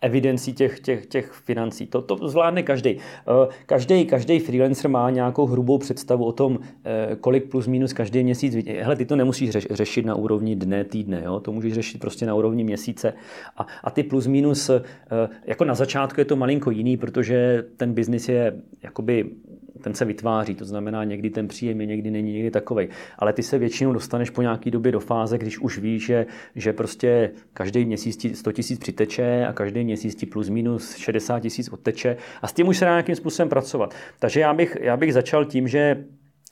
evidencí 0.00 0.52
těch, 0.52 0.80
těch, 0.80 1.06
těch 1.06 1.32
financí. 1.32 1.86
To, 1.86 2.02
to 2.02 2.28
zvládne 2.28 2.62
každý. 2.62 2.96
Eh, 2.96 3.48
každý. 3.66 4.04
Každý 4.04 4.38
freelancer 4.38 4.90
má 4.90 5.10
nějakou 5.10 5.46
hrubou 5.46 5.78
představu 5.78 6.24
o 6.24 6.32
tom, 6.32 6.58
eh, 6.84 7.16
kolik 7.20 7.50
plus 7.50 7.66
minus 7.66 7.92
každý 7.92 8.24
měsíc. 8.24 8.54
Hele, 8.80 8.96
ty 8.96 9.06
to 9.06 9.16
nemusíš 9.16 9.50
řešit 9.50 10.06
na 10.06 10.14
úrovni 10.14 10.56
dne, 10.56 10.84
týdne, 10.84 11.22
jo? 11.24 11.40
to 11.40 11.52
můžeš 11.52 11.72
řešit 11.72 12.00
prostě 12.00 12.26
na 12.26 12.34
úrovni 12.34 12.64
měsíce. 12.64 13.12
A, 13.56 13.66
a 13.84 13.90
ty 13.90 14.02
plus 14.02 14.26
minus, 14.26 14.70
jako 15.46 15.64
na 15.64 15.74
začátku 15.74 16.20
je 16.20 16.24
to 16.24 16.36
malinko 16.36 16.70
jiný, 16.70 16.96
protože 16.96 17.64
ten 17.76 17.92
biznis 17.92 18.28
je 18.28 18.52
jakoby 18.82 19.30
ten 19.80 19.94
se 19.94 20.04
vytváří, 20.04 20.54
to 20.54 20.64
znamená 20.64 21.04
někdy 21.04 21.30
ten 21.30 21.48
příjem 21.48 21.80
je, 21.80 21.86
někdy 21.86 22.10
není, 22.10 22.32
někdy 22.32 22.50
takovej. 22.50 22.88
Ale 23.18 23.32
ty 23.32 23.42
se 23.42 23.58
většinou 23.58 23.92
dostaneš 23.92 24.30
po 24.30 24.42
nějaký 24.42 24.70
době 24.70 24.92
do 24.92 25.00
fáze, 25.00 25.38
když 25.38 25.58
už 25.58 25.78
víš, 25.78 26.06
že, 26.06 26.26
že 26.54 26.72
prostě 26.72 27.30
každý 27.52 27.84
měsíc 27.84 28.16
ti 28.16 28.34
100 28.34 28.52
tisíc 28.52 28.78
přiteče 28.78 29.46
a 29.46 29.52
každý 29.52 29.84
měsíc 29.84 30.14
ti 30.14 30.26
plus 30.26 30.48
minus 30.48 30.96
60 30.96 31.40
tisíc 31.40 31.68
odteče 31.68 32.16
a 32.42 32.46
s 32.46 32.52
tím 32.52 32.68
už 32.68 32.78
se 32.78 32.84
dá 32.84 32.90
nějakým 32.90 33.16
způsobem 33.16 33.48
pracovat. 33.48 33.94
Takže 34.18 34.40
já 34.40 34.54
bych, 34.54 34.76
já 34.80 34.96
bych 34.96 35.12
začal 35.12 35.44
tím, 35.44 35.68
že, 35.68 36.04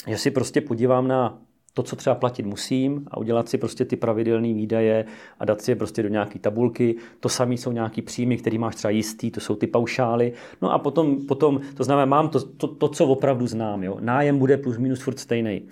že 0.07 0.19
si 0.19 0.31
prostě 0.31 0.61
podívám 0.61 1.09
na 1.09 1.48
to, 1.75 1.83
co 1.83 1.97
třeba 1.97 2.15
platit 2.15 2.47
musím 2.47 3.05
a 3.11 3.19
udělat 3.19 3.49
si 3.49 3.59
prostě 3.59 3.85
ty 3.85 3.97
pravidelné 3.97 4.55
výdaje 4.55 5.05
a 5.41 5.45
dát 5.45 5.61
si 5.61 5.71
je 5.71 5.77
prostě 5.77 6.03
do 6.03 6.09
nějaké 6.09 6.39
tabulky. 6.39 6.97
To 7.21 7.29
samé 7.29 7.55
jsou 7.55 7.73
nějaký 7.73 8.03
příjmy, 8.03 8.37
které 8.37 8.59
máš 8.59 8.77
třeba 8.77 8.91
jistý, 8.91 9.31
to 9.31 9.41
jsou 9.41 9.57
ty 9.57 9.67
paušály. 9.67 10.33
No 10.63 10.73
a 10.73 10.79
potom, 10.79 11.27
potom 11.27 11.61
to 11.75 11.85
znamená, 11.85 12.05
mám 12.05 12.29
to, 12.29 12.41
to, 12.41 12.67
to, 12.67 12.89
co 12.89 13.07
opravdu 13.07 13.47
znám. 13.47 13.83
Jo. 13.83 13.97
Nájem 14.01 14.39
bude 14.39 14.57
plus 14.57 14.79
minus 14.79 15.01
furt 15.01 15.19
stejný. 15.19 15.51
E, 15.51 15.63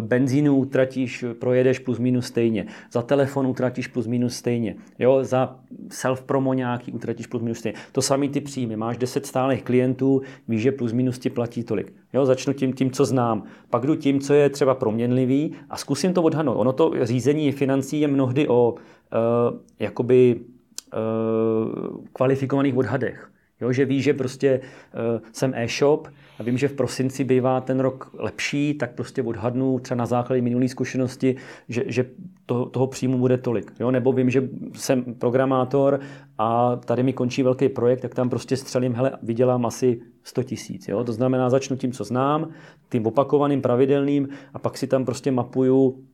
benzínu 0.00 0.56
utratíš, 0.56 1.24
projedeš 1.38 1.78
plus 1.78 1.98
minus 1.98 2.26
stejně. 2.26 2.66
Za 2.92 3.02
telefon 3.02 3.46
utratíš 3.46 3.86
plus 3.86 4.06
minus 4.06 4.34
stejně. 4.34 4.74
Jo. 4.98 5.24
Za 5.24 5.58
self-promo 5.88 6.54
nějaký 6.54 6.92
utratíš 6.92 7.26
plus 7.26 7.42
minus 7.42 7.58
stejně. 7.58 7.78
To 7.92 8.02
samé 8.02 8.28
ty 8.28 8.40
příjmy. 8.40 8.76
Máš 8.76 8.98
10 8.98 9.26
stálých 9.26 9.62
klientů, 9.62 10.22
víš, 10.48 10.62
že 10.62 10.72
plus 10.72 10.92
minus 10.92 11.18
ti 11.18 11.30
platí 11.30 11.62
tolik. 11.64 11.92
Jo, 12.12 12.26
začnu 12.26 12.52
tím, 12.52 12.72
tím, 12.72 12.90
co 12.90 13.04
znám. 13.04 13.42
Pak 13.70 13.86
jdu 13.86 13.94
tím, 13.94 14.20
co 14.20 14.34
je 14.34 14.50
třeba 14.50 14.74
proměnlivý 14.74 15.54
a 15.70 15.76
zkusím 15.76 16.14
to 16.14 16.22
odhadnout. 16.22 16.54
Ono 16.54 16.72
to 16.72 16.92
řízení 17.02 17.52
financí 17.52 18.00
je 18.00 18.08
mnohdy 18.08 18.48
o 18.48 18.70
uh, 18.72 18.78
jakoby 19.78 20.40
uh, 20.40 22.04
kvalifikovaných 22.12 22.76
odhadech. 22.76 23.30
Jo, 23.60 23.72
že 23.72 23.84
ví, 23.84 24.02
že 24.02 24.14
prostě 24.14 24.60
uh, 24.60 25.20
jsem 25.32 25.52
e-shop 25.54 26.08
a 26.38 26.42
vím, 26.42 26.58
že 26.58 26.68
v 26.68 26.72
prosinci 26.72 27.24
bývá 27.24 27.60
ten 27.60 27.80
rok 27.80 28.10
lepší, 28.18 28.74
tak 28.74 28.94
prostě 28.94 29.22
odhadnu 29.22 29.78
třeba 29.78 29.98
na 29.98 30.06
základě 30.06 30.42
minulé 30.42 30.68
zkušenosti, 30.68 31.36
že, 31.68 31.84
že 31.86 32.06
to, 32.46 32.66
toho 32.66 32.86
příjmu 32.86 33.18
bude 33.18 33.38
tolik. 33.38 33.72
Jo? 33.80 33.90
Nebo 33.90 34.12
vím, 34.12 34.30
že 34.30 34.48
jsem 34.74 35.04
programátor 35.14 36.00
a 36.38 36.76
tady 36.76 37.02
mi 37.02 37.12
končí 37.12 37.42
velký 37.42 37.68
projekt, 37.68 38.00
tak 38.00 38.14
tam 38.14 38.28
prostě 38.30 38.56
střelím, 38.56 38.94
hele, 38.94 39.12
vydělám 39.22 39.66
asi 39.66 40.00
100 40.22 40.42
tisíc. 40.42 40.90
To 41.04 41.12
znamená, 41.12 41.50
začnu 41.50 41.76
tím, 41.76 41.92
co 41.92 42.04
znám, 42.04 42.48
tím 42.90 43.06
opakovaným, 43.06 43.62
pravidelným 43.62 44.28
a 44.54 44.58
pak 44.58 44.78
si 44.78 44.86
tam 44.86 45.04
prostě 45.04 45.30
mapuju 45.30 46.04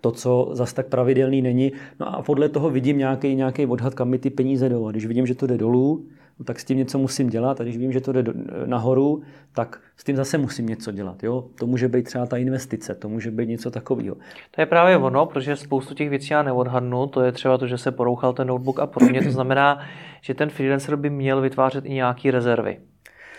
to, 0.00 0.10
co 0.10 0.48
zas 0.52 0.72
tak 0.72 0.86
pravidelný 0.86 1.42
není. 1.42 1.72
No 2.00 2.14
a 2.18 2.22
podle 2.22 2.48
toho 2.48 2.70
vidím 2.70 2.98
nějaký, 2.98 3.34
nějaký 3.34 3.66
odhad, 3.66 3.94
kam 3.94 4.08
mi 4.08 4.18
ty 4.18 4.30
peníze 4.30 4.68
jdou. 4.68 4.86
A 4.86 4.90
když 4.90 5.06
vidím, 5.06 5.26
že 5.26 5.34
to 5.34 5.46
jde 5.46 5.58
dolů, 5.58 6.06
no 6.38 6.44
tak 6.44 6.60
s 6.60 6.64
tím 6.64 6.78
něco 6.78 6.98
musím 6.98 7.30
dělat. 7.30 7.60
A 7.60 7.64
když 7.64 7.76
vím, 7.76 7.92
že 7.92 8.00
to 8.00 8.12
jde 8.12 8.24
nahoru, 8.66 9.22
tak 9.52 9.80
s 9.96 10.04
tím 10.04 10.16
zase 10.16 10.38
musím 10.38 10.66
něco 10.66 10.92
dělat. 10.92 11.22
Jo? 11.22 11.44
To 11.58 11.66
může 11.66 11.88
být 11.88 12.02
třeba 12.02 12.26
ta 12.26 12.36
investice, 12.36 12.94
to 12.94 13.08
může 13.08 13.30
být 13.30 13.48
něco 13.48 13.70
takového. 13.70 14.16
To 14.50 14.60
je 14.60 14.66
právě 14.66 14.96
ono, 14.96 15.26
protože 15.26 15.56
spoustu 15.56 15.94
těch 15.94 16.10
věcí 16.10 16.32
já 16.32 16.42
neodhadnu. 16.42 17.06
To 17.06 17.20
je 17.20 17.32
třeba 17.32 17.58
to, 17.58 17.66
že 17.66 17.78
se 17.78 17.92
porouchal 17.92 18.32
ten 18.32 18.46
notebook 18.46 18.78
a 18.78 18.86
podobně. 18.86 19.22
To 19.24 19.30
znamená, 19.30 19.80
že 20.20 20.34
ten 20.34 20.50
freelancer 20.50 20.96
by 20.96 21.10
měl 21.10 21.40
vytvářet 21.40 21.84
i 21.84 21.92
nějaké 21.92 22.30
rezervy. 22.30 22.78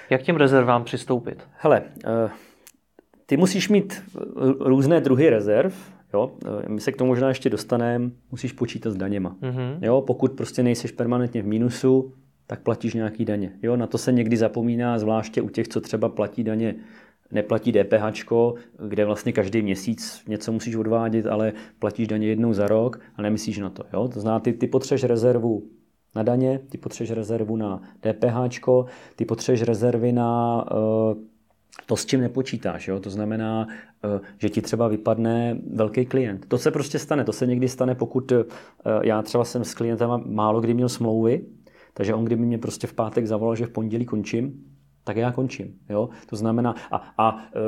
Jak 0.10 0.22
těm 0.22 0.36
rezervám 0.36 0.84
přistoupit? 0.84 1.44
Hele, 1.58 1.82
uh, 2.06 2.32
ty 3.26 3.38
musíš 3.38 3.70
mít 3.70 4.04
různé 4.60 5.02
druhy 5.02 5.30
rezerv, 5.30 5.74
Jo? 6.14 6.32
Eh, 6.46 6.70
my 6.70 6.82
se 6.82 6.92
k 6.92 6.98
tomu 6.98 7.08
možná 7.08 7.28
ještě 7.28 7.50
dostaneme, 7.50 8.10
musíš 8.32 8.52
počítat 8.52 8.92
s 8.92 8.96
daněma. 8.96 9.36
Mm-hmm. 9.42 9.78
Jo? 9.82 10.02
Pokud 10.02 10.32
prostě 10.32 10.64
nejseš 10.64 10.92
permanentně 10.92 11.42
v 11.42 11.48
mínusu, 11.48 12.14
tak 12.50 12.60
platíš 12.60 12.94
nějaký 12.94 13.26
daně. 13.26 13.52
Jo? 13.62 13.76
Na 13.76 13.88
to 13.88 13.98
se 13.98 14.12
někdy 14.12 14.38
zapomíná, 14.38 15.00
zvláště 15.00 15.42
u 15.42 15.50
těch, 15.50 15.68
co 15.68 15.82
třeba 15.82 16.10
platí 16.10 16.44
daně 16.44 16.76
neplatí 17.32 17.72
DPH, 17.72 18.34
kde 18.88 19.06
vlastně 19.06 19.32
každý 19.34 19.62
měsíc 19.62 20.24
něco 20.28 20.52
musíš 20.52 20.76
odvádět, 20.76 21.26
ale 21.26 21.54
platíš 21.80 22.08
daně 22.08 22.28
jednou 22.28 22.54
za 22.54 22.68
rok 22.68 23.00
a 23.16 23.22
nemyslíš 23.22 23.58
na 23.58 23.70
to. 23.70 23.84
Jo? 23.94 24.08
To 24.08 24.20
znamená, 24.20 24.40
ty, 24.40 24.54
ty 24.54 24.68
potřebuješ 24.68 25.04
rezervu 25.04 25.64
na 26.16 26.24
daně, 26.24 26.60
ty 26.70 26.78
potřebuješ 26.78 27.12
rezervu 27.12 27.56
na 27.56 27.82
DPH, 28.00 28.60
ty 29.16 29.26
potřebuješ 29.26 29.62
rezervy 29.62 30.12
na 30.12 30.66
uh, 30.72 31.18
to, 31.86 31.96
s 31.96 32.06
čím 32.06 32.22
nepočítáš. 32.22 32.88
Jo? 32.88 33.00
To 33.00 33.10
znamená, 33.10 33.68
eh, 34.04 34.20
že 34.38 34.50
ti 34.50 34.62
třeba 34.62 34.88
vypadne 34.88 35.58
velký 35.74 36.06
klient. 36.06 36.46
To 36.48 36.58
se 36.58 36.72
prostě 36.72 37.00
stane. 37.00 37.24
To 37.24 37.34
se 37.34 37.48
někdy 37.48 37.68
stane, 37.68 37.96
pokud 37.96 38.32
eh, 38.32 38.44
já 39.04 39.22
třeba 39.22 39.46
jsem 39.46 39.64
s 39.64 39.74
klientem 39.74 40.10
málo 40.26 40.62
kdy 40.62 40.74
měl 40.74 40.90
smlouvy, 40.90 41.42
takže 41.94 42.14
on 42.14 42.26
kdyby 42.26 42.46
mě 42.46 42.58
prostě 42.58 42.88
v 42.88 42.94
pátek 42.94 43.28
zavolal, 43.28 43.56
že 43.56 43.66
v 43.66 43.70
pondělí 43.70 44.06
končím, 44.06 44.64
tak 45.10 45.18
já 45.18 45.32
končím. 45.32 45.76
Jo? 45.90 46.10
To 46.26 46.36
znamená, 46.36 46.76
a, 46.92 47.14
a 47.18 47.38
e, 47.38 47.60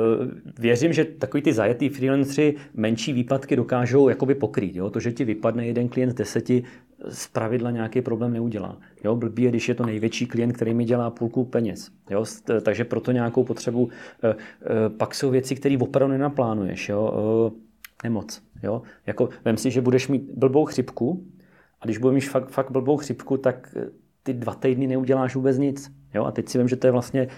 věřím, 0.58 0.92
že 0.92 1.04
takový 1.04 1.42
ty 1.42 1.52
zajetý 1.52 1.88
freelanceri 1.88 2.54
menší 2.74 3.12
výpadky 3.12 3.56
dokážou 3.56 4.08
jakoby 4.08 4.34
pokrýt. 4.34 4.76
Jo? 4.76 4.90
To, 4.90 5.00
že 5.00 5.12
ti 5.12 5.24
vypadne 5.24 5.66
jeden 5.66 5.88
klient 5.88 6.10
z 6.10 6.14
deseti, 6.14 6.64
z 7.08 7.26
pravidla 7.26 7.70
nějaký 7.70 8.02
problém 8.02 8.32
neudělá. 8.32 8.78
Jo? 9.04 9.16
Blbý 9.16 9.42
je, 9.42 9.50
když 9.50 9.68
je 9.68 9.74
to 9.74 9.86
největší 9.86 10.26
klient, 10.26 10.52
který 10.52 10.74
mi 10.74 10.84
dělá 10.84 11.10
půlku 11.10 11.44
peněz. 11.44 11.90
Jo? 12.10 12.24
Takže 12.62 12.84
proto 12.84 13.12
nějakou 13.12 13.44
potřebu. 13.44 13.88
E, 14.22 14.28
e, 14.30 14.34
pak 14.88 15.14
jsou 15.14 15.30
věci, 15.30 15.56
které 15.56 15.78
opravdu 15.78 16.12
nenaplánuješ. 16.12 16.88
Jo? 16.88 17.12
E, 17.50 18.08
nemoc. 18.08 18.42
Jo? 18.62 18.82
Jako, 19.06 19.28
vem 19.44 19.56
si, 19.56 19.70
že 19.70 19.80
budeš 19.80 20.08
mít 20.08 20.22
blbou 20.36 20.64
chřipku 20.64 21.24
a 21.80 21.84
když 21.84 21.98
budeš 21.98 22.24
mít 22.24 22.30
fakt, 22.30 22.48
fakt 22.48 22.70
blbou 22.70 22.96
chřipku, 22.96 23.36
tak 23.36 23.74
ty 24.22 24.32
dva 24.32 24.54
týdny 24.54 24.86
neuděláš 24.86 25.34
vůbec 25.34 25.58
nic. 25.58 25.92
Jo? 26.14 26.24
A 26.24 26.32
teď 26.32 26.48
si 26.48 26.58
vím, 26.58 26.68
že 26.68 26.76
to 26.76 26.86
je 26.86 26.90
vlastně, 26.90 27.28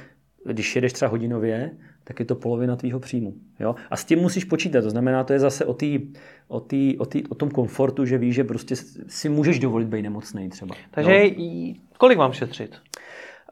když 0.46 0.76
jedeš 0.76 0.92
třeba 0.92 1.10
hodinově, 1.10 1.70
tak 2.04 2.20
je 2.20 2.26
to 2.26 2.34
polovina 2.34 2.76
tvýho 2.76 3.00
příjmu. 3.00 3.34
Jo? 3.60 3.74
A 3.90 3.96
s 3.96 4.04
tím 4.04 4.18
musíš 4.18 4.44
počítat. 4.44 4.82
To 4.82 4.90
znamená, 4.90 5.24
to 5.24 5.32
je 5.32 5.38
zase 5.38 5.64
o, 5.64 5.74
tý, 5.74 6.00
o, 6.48 6.60
tý, 6.60 6.98
o, 6.98 7.06
tý, 7.06 7.26
o 7.26 7.34
tom 7.34 7.50
komfortu, 7.50 8.04
že 8.04 8.18
víš, 8.18 8.34
že 8.34 8.44
prostě 8.44 8.76
si 9.06 9.28
můžeš 9.28 9.58
dovolit 9.58 9.88
být 9.88 10.02
nemocný 10.02 10.48
třeba. 10.48 10.74
Takže 10.90 11.24
jo? 11.36 11.74
kolik 11.98 12.18
mám 12.18 12.32
šetřit? 12.32 12.76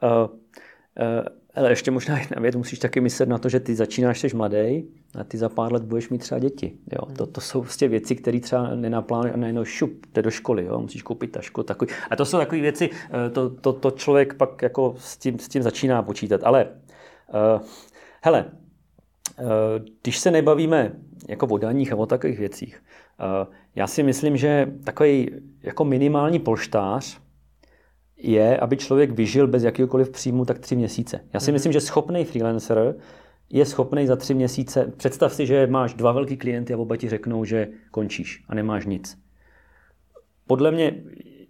Uh, 0.03 0.09
uh, 0.09 0.29
ale 1.55 1.69
ještě 1.69 1.91
možná 1.91 2.19
jedna 2.19 2.41
věc, 2.41 2.55
musíš 2.55 2.79
taky 2.79 3.01
myslet 3.01 3.29
na 3.29 3.37
to, 3.37 3.49
že 3.49 3.59
ty 3.59 3.75
začínáš, 3.75 4.19
jsi 4.19 4.35
mladý 4.35 4.83
a 5.19 5.23
ty 5.23 5.37
za 5.37 5.49
pár 5.49 5.73
let 5.73 5.83
budeš 5.83 6.09
mít 6.09 6.17
třeba 6.17 6.39
děti. 6.39 6.73
Jo? 6.91 7.15
To, 7.15 7.25
to 7.25 7.41
jsou 7.41 7.61
vlastně 7.61 7.87
věci, 7.87 8.15
které 8.15 8.39
třeba 8.39 8.75
nenaplánuješ 8.75 9.33
a 9.33 9.37
najednou 9.37 9.65
šup, 9.65 10.05
jde 10.13 10.21
do 10.21 10.31
školy, 10.31 10.65
jo? 10.65 10.79
musíš 10.79 11.01
koupit 11.01 11.31
tašku. 11.31 11.63
Takový. 11.63 11.91
A 12.09 12.15
to 12.15 12.25
jsou 12.25 12.37
takové 12.37 12.61
věci, 12.61 12.89
eh, 12.93 13.29
to, 13.29 13.49
to, 13.49 13.73
to, 13.73 13.91
člověk 13.91 14.33
pak 14.33 14.61
jako 14.61 14.95
s 14.97 15.17
tím, 15.17 15.39
s 15.39 15.47
tím 15.47 15.61
začíná 15.61 16.01
počítat. 16.01 16.41
Ale 16.43 16.67
uh, 17.33 17.61
hele, 18.21 18.45
uh, 19.39 19.45
když 20.01 20.19
se 20.19 20.31
nebavíme 20.31 20.91
jako 21.27 21.47
o 21.47 21.57
daních 21.57 21.93
a 21.93 21.95
o 21.95 22.05
takových 22.05 22.39
věcích, 22.39 22.83
uh, 23.19 23.53
já 23.75 23.87
si 23.87 24.03
myslím, 24.03 24.37
že 24.37 24.71
takový 24.83 25.31
jako 25.63 25.85
minimální 25.85 26.39
polštář 26.39 27.22
je, 28.23 28.57
aby 28.57 28.77
člověk 28.77 29.11
vyžil 29.11 29.47
bez 29.47 29.63
jakýkoliv 29.63 30.09
příjmu 30.09 30.45
tak 30.45 30.59
tři 30.59 30.75
měsíce. 30.75 31.19
Já 31.33 31.39
si 31.39 31.49
mm-hmm. 31.49 31.53
myslím, 31.53 31.71
že 31.71 31.81
schopný 31.81 32.25
freelancer 32.25 32.95
je 33.49 33.65
schopný 33.65 34.07
za 34.07 34.15
tři 34.15 34.33
měsíce, 34.33 34.93
představ 34.97 35.33
si, 35.33 35.45
že 35.45 35.67
máš 35.67 35.93
dva 35.93 36.11
velký 36.11 36.37
klienty 36.37 36.73
a 36.73 36.77
oba 36.77 36.97
ti 36.97 37.09
řeknou, 37.09 37.45
že 37.45 37.67
končíš 37.91 38.43
a 38.49 38.55
nemáš 38.55 38.85
nic. 38.85 39.17
Podle 40.47 40.71
mě 40.71 40.95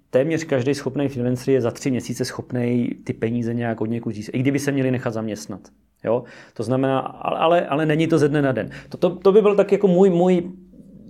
téměř 0.09 0.43
každý 0.43 0.73
schopný 0.73 1.07
freelancer 1.07 1.53
je 1.53 1.61
za 1.61 1.71
tři 1.71 1.91
měsíce 1.91 2.25
schopný 2.25 2.89
ty 3.03 3.13
peníze 3.13 3.53
nějak 3.53 3.81
od 3.81 3.85
někud 3.85 4.15
získat, 4.15 4.37
i 4.37 4.39
kdyby 4.39 4.59
se 4.59 4.71
měli 4.71 4.91
nechat 4.91 5.13
zaměstnat. 5.13 5.61
Jo? 6.03 6.23
To 6.53 6.63
znamená, 6.63 6.99
ale, 6.99 7.67
ale 7.67 7.85
není 7.85 8.07
to 8.07 8.17
ze 8.17 8.29
dne 8.29 8.41
na 8.41 8.51
den. 8.51 8.69
To, 8.89 8.97
to, 8.97 9.15
to 9.15 9.31
by 9.31 9.41
byl 9.41 9.55
tak 9.55 9.71
jako 9.71 9.87
můj, 9.87 10.09
můj 10.09 10.51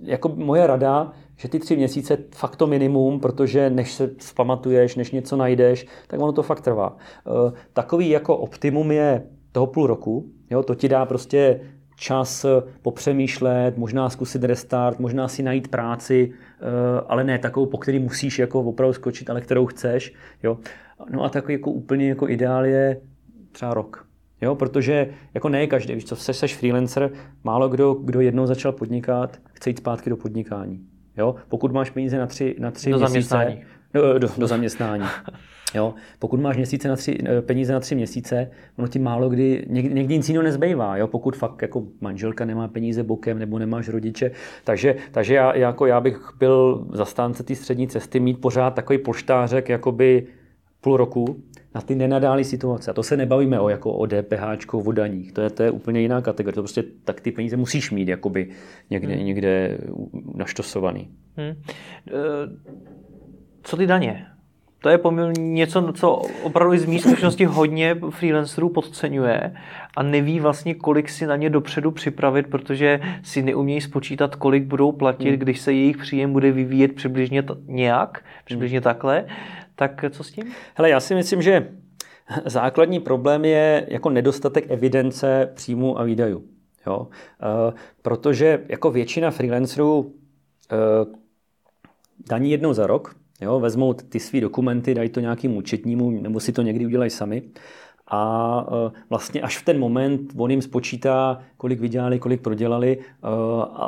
jako 0.02 0.28
moje 0.28 0.66
rada, 0.66 1.12
že 1.44 1.48
ty 1.48 1.58
tři 1.58 1.76
měsíce 1.76 2.18
fakt 2.34 2.56
to 2.56 2.66
minimum, 2.66 3.20
protože 3.20 3.70
než 3.70 3.92
se 3.92 4.10
vzpamatuješ, 4.18 4.96
než 4.96 5.10
něco 5.10 5.36
najdeš, 5.36 5.86
tak 6.06 6.20
ono 6.20 6.32
to 6.32 6.42
fakt 6.42 6.60
trvá. 6.60 6.96
E, 6.96 7.52
takový 7.72 8.08
jako 8.08 8.36
optimum 8.36 8.92
je 8.92 9.22
toho 9.52 9.66
půl 9.66 9.86
roku, 9.86 10.26
jo, 10.50 10.62
to 10.62 10.74
ti 10.74 10.88
dá 10.88 11.06
prostě 11.06 11.60
čas 11.96 12.46
popřemýšlet, 12.82 13.76
možná 13.78 14.10
zkusit 14.10 14.44
restart, 14.44 14.98
možná 14.98 15.28
si 15.28 15.42
najít 15.42 15.68
práci, 15.68 16.32
e, 16.32 17.00
ale 17.06 17.24
ne 17.24 17.38
takovou, 17.38 17.66
po 17.66 17.78
který 17.78 17.98
musíš 17.98 18.38
jako 18.38 18.60
opravdu 18.60 18.92
skočit, 18.92 19.30
ale 19.30 19.40
kterou 19.40 19.66
chceš. 19.66 20.14
Jo. 20.42 20.58
No 21.10 21.24
a 21.24 21.28
takový 21.28 21.54
jako 21.54 21.70
úplně 21.70 22.08
jako 22.08 22.28
ideál 22.28 22.66
je 22.66 23.00
třeba 23.52 23.74
rok. 23.74 24.06
Jo, 24.40 24.54
protože 24.54 25.08
jako 25.34 25.48
ne 25.48 25.66
každý, 25.66 25.94
víš 25.94 26.04
co, 26.04 26.16
jsi 26.16 26.48
freelancer, 26.48 27.10
málo 27.44 27.68
kdo, 27.68 27.94
kdo 27.94 28.20
jednou 28.20 28.46
začal 28.46 28.72
podnikat, 28.72 29.38
chce 29.52 29.70
jít 29.70 29.78
zpátky 29.78 30.10
do 30.10 30.16
podnikání. 30.16 30.93
Jo? 31.16 31.34
Pokud 31.48 31.72
máš 31.72 31.90
peníze 31.90 32.18
na 32.18 32.26
tři, 32.26 32.56
na 32.58 32.70
tři 32.70 32.90
do 32.90 32.98
měsíce, 32.98 33.08
zaměstnání. 33.08 33.62
Do, 33.94 34.18
do, 34.18 34.28
do 34.38 34.46
zaměstnání. 34.46 35.04
Jo? 35.74 35.94
Pokud 36.18 36.40
máš 36.40 36.56
měsíce 36.56 36.88
na 36.88 36.96
tři, 36.96 37.18
eh, 37.24 37.42
peníze 37.42 37.72
na 37.72 37.80
tři 37.80 37.94
měsíce, 37.94 38.50
ono 38.78 38.88
ti 38.88 38.98
málo 38.98 39.28
kdy, 39.28 39.66
někdy, 39.68 39.94
někdy 39.94 40.16
nic 40.16 40.28
jiného 40.28 40.42
nezbývá, 40.42 40.96
jo? 40.96 41.06
pokud 41.06 41.36
fakt 41.36 41.62
jako 41.62 41.82
manželka 42.00 42.44
nemá 42.44 42.68
peníze 42.68 43.02
bokem 43.02 43.38
nebo 43.38 43.58
nemáš 43.58 43.88
rodiče. 43.88 44.30
Takže, 44.64 44.96
takže 45.10 45.34
já, 45.34 45.56
jako 45.56 45.86
já 45.86 46.00
bych 46.00 46.30
byl 46.38 46.86
zastánce 46.92 47.42
té 47.42 47.54
střední 47.54 47.88
cesty 47.88 48.20
mít 48.20 48.40
pořád 48.40 48.74
takový 48.74 48.98
poštářek 48.98 49.68
jakoby 49.68 50.26
půl 50.80 50.96
roku, 50.96 51.36
na 51.74 51.80
ty 51.80 51.94
nenadálé 51.94 52.44
situace. 52.44 52.90
A 52.90 52.94
to 52.94 53.02
se 53.02 53.16
nebavíme 53.16 53.60
o, 53.60 53.68
jako 53.68 53.92
o 53.92 54.06
DPH, 54.06 54.74
o 54.74 54.92
daních. 54.92 55.32
To 55.32 55.40
je, 55.40 55.50
to 55.50 55.62
je 55.62 55.70
úplně 55.70 56.00
jiná 56.00 56.20
kategorie. 56.22 56.54
To 56.54 56.62
prostě 56.62 56.84
tak 57.04 57.20
ty 57.20 57.32
peníze 57.32 57.56
musíš 57.56 57.90
mít 57.90 58.08
jakoby 58.08 58.48
někde, 58.90 59.14
hmm. 59.14 59.26
někde 59.26 59.78
naštosovaný. 60.34 61.08
Hmm. 61.36 61.54
Co 63.62 63.76
ty 63.76 63.86
daně? 63.86 64.26
To 64.84 64.88
je 64.88 64.98
poměrně 64.98 65.42
něco, 65.42 65.92
co 65.92 66.22
opravdu 66.42 66.78
z 66.78 66.86
mý 66.86 66.98
zkušenosti 66.98 67.44
hodně 67.44 67.96
freelancerů 68.10 68.68
podceňuje 68.68 69.54
a 69.96 70.02
neví 70.02 70.40
vlastně, 70.40 70.74
kolik 70.74 71.08
si 71.08 71.26
na 71.26 71.36
ně 71.36 71.50
dopředu 71.50 71.90
připravit, 71.90 72.46
protože 72.46 73.00
si 73.22 73.42
neumějí 73.42 73.80
spočítat, 73.80 74.36
kolik 74.36 74.64
budou 74.64 74.92
platit, 74.92 75.28
hmm. 75.28 75.38
když 75.38 75.60
se 75.60 75.72
jejich 75.72 75.96
příjem 75.96 76.32
bude 76.32 76.52
vyvíjet 76.52 76.92
přibližně 76.92 77.42
t- 77.42 77.54
nějak, 77.66 78.24
přibližně 78.44 78.80
takhle. 78.80 79.24
Tak 79.74 80.04
co 80.10 80.24
s 80.24 80.30
tím? 80.30 80.52
Hele, 80.74 80.90
já 80.90 81.00
si 81.00 81.14
myslím, 81.14 81.42
že 81.42 81.72
základní 82.46 83.00
problém 83.00 83.44
je 83.44 83.86
jako 83.88 84.10
nedostatek 84.10 84.70
evidence 84.70 85.52
příjmu 85.54 85.98
a 85.98 86.04
výdajů. 86.04 86.44
Jo? 86.86 87.08
E, 87.70 87.72
protože 88.02 88.64
jako 88.68 88.90
většina 88.90 89.30
freelancerů 89.30 90.12
e, 90.72 90.76
daní 92.28 92.50
jednou 92.50 92.72
za 92.72 92.86
rok, 92.86 93.16
jo? 93.40 93.60
vezmou 93.60 93.92
ty 93.94 94.20
své 94.20 94.40
dokumenty, 94.40 94.94
dají 94.94 95.08
to 95.08 95.20
nějakým 95.20 95.56
účetnímu, 95.56 96.10
nebo 96.10 96.40
si 96.40 96.52
to 96.52 96.62
někdy 96.62 96.86
udělají 96.86 97.10
sami 97.10 97.42
a 98.08 98.66
e, 98.86 99.00
vlastně 99.10 99.42
až 99.42 99.58
v 99.58 99.64
ten 99.64 99.78
moment 99.78 100.32
on 100.36 100.50
jim 100.50 100.62
spočítá, 100.62 101.42
kolik 101.56 101.80
vydělali, 101.80 102.18
kolik 102.18 102.40
prodělali 102.40 102.98
e, 102.98 103.02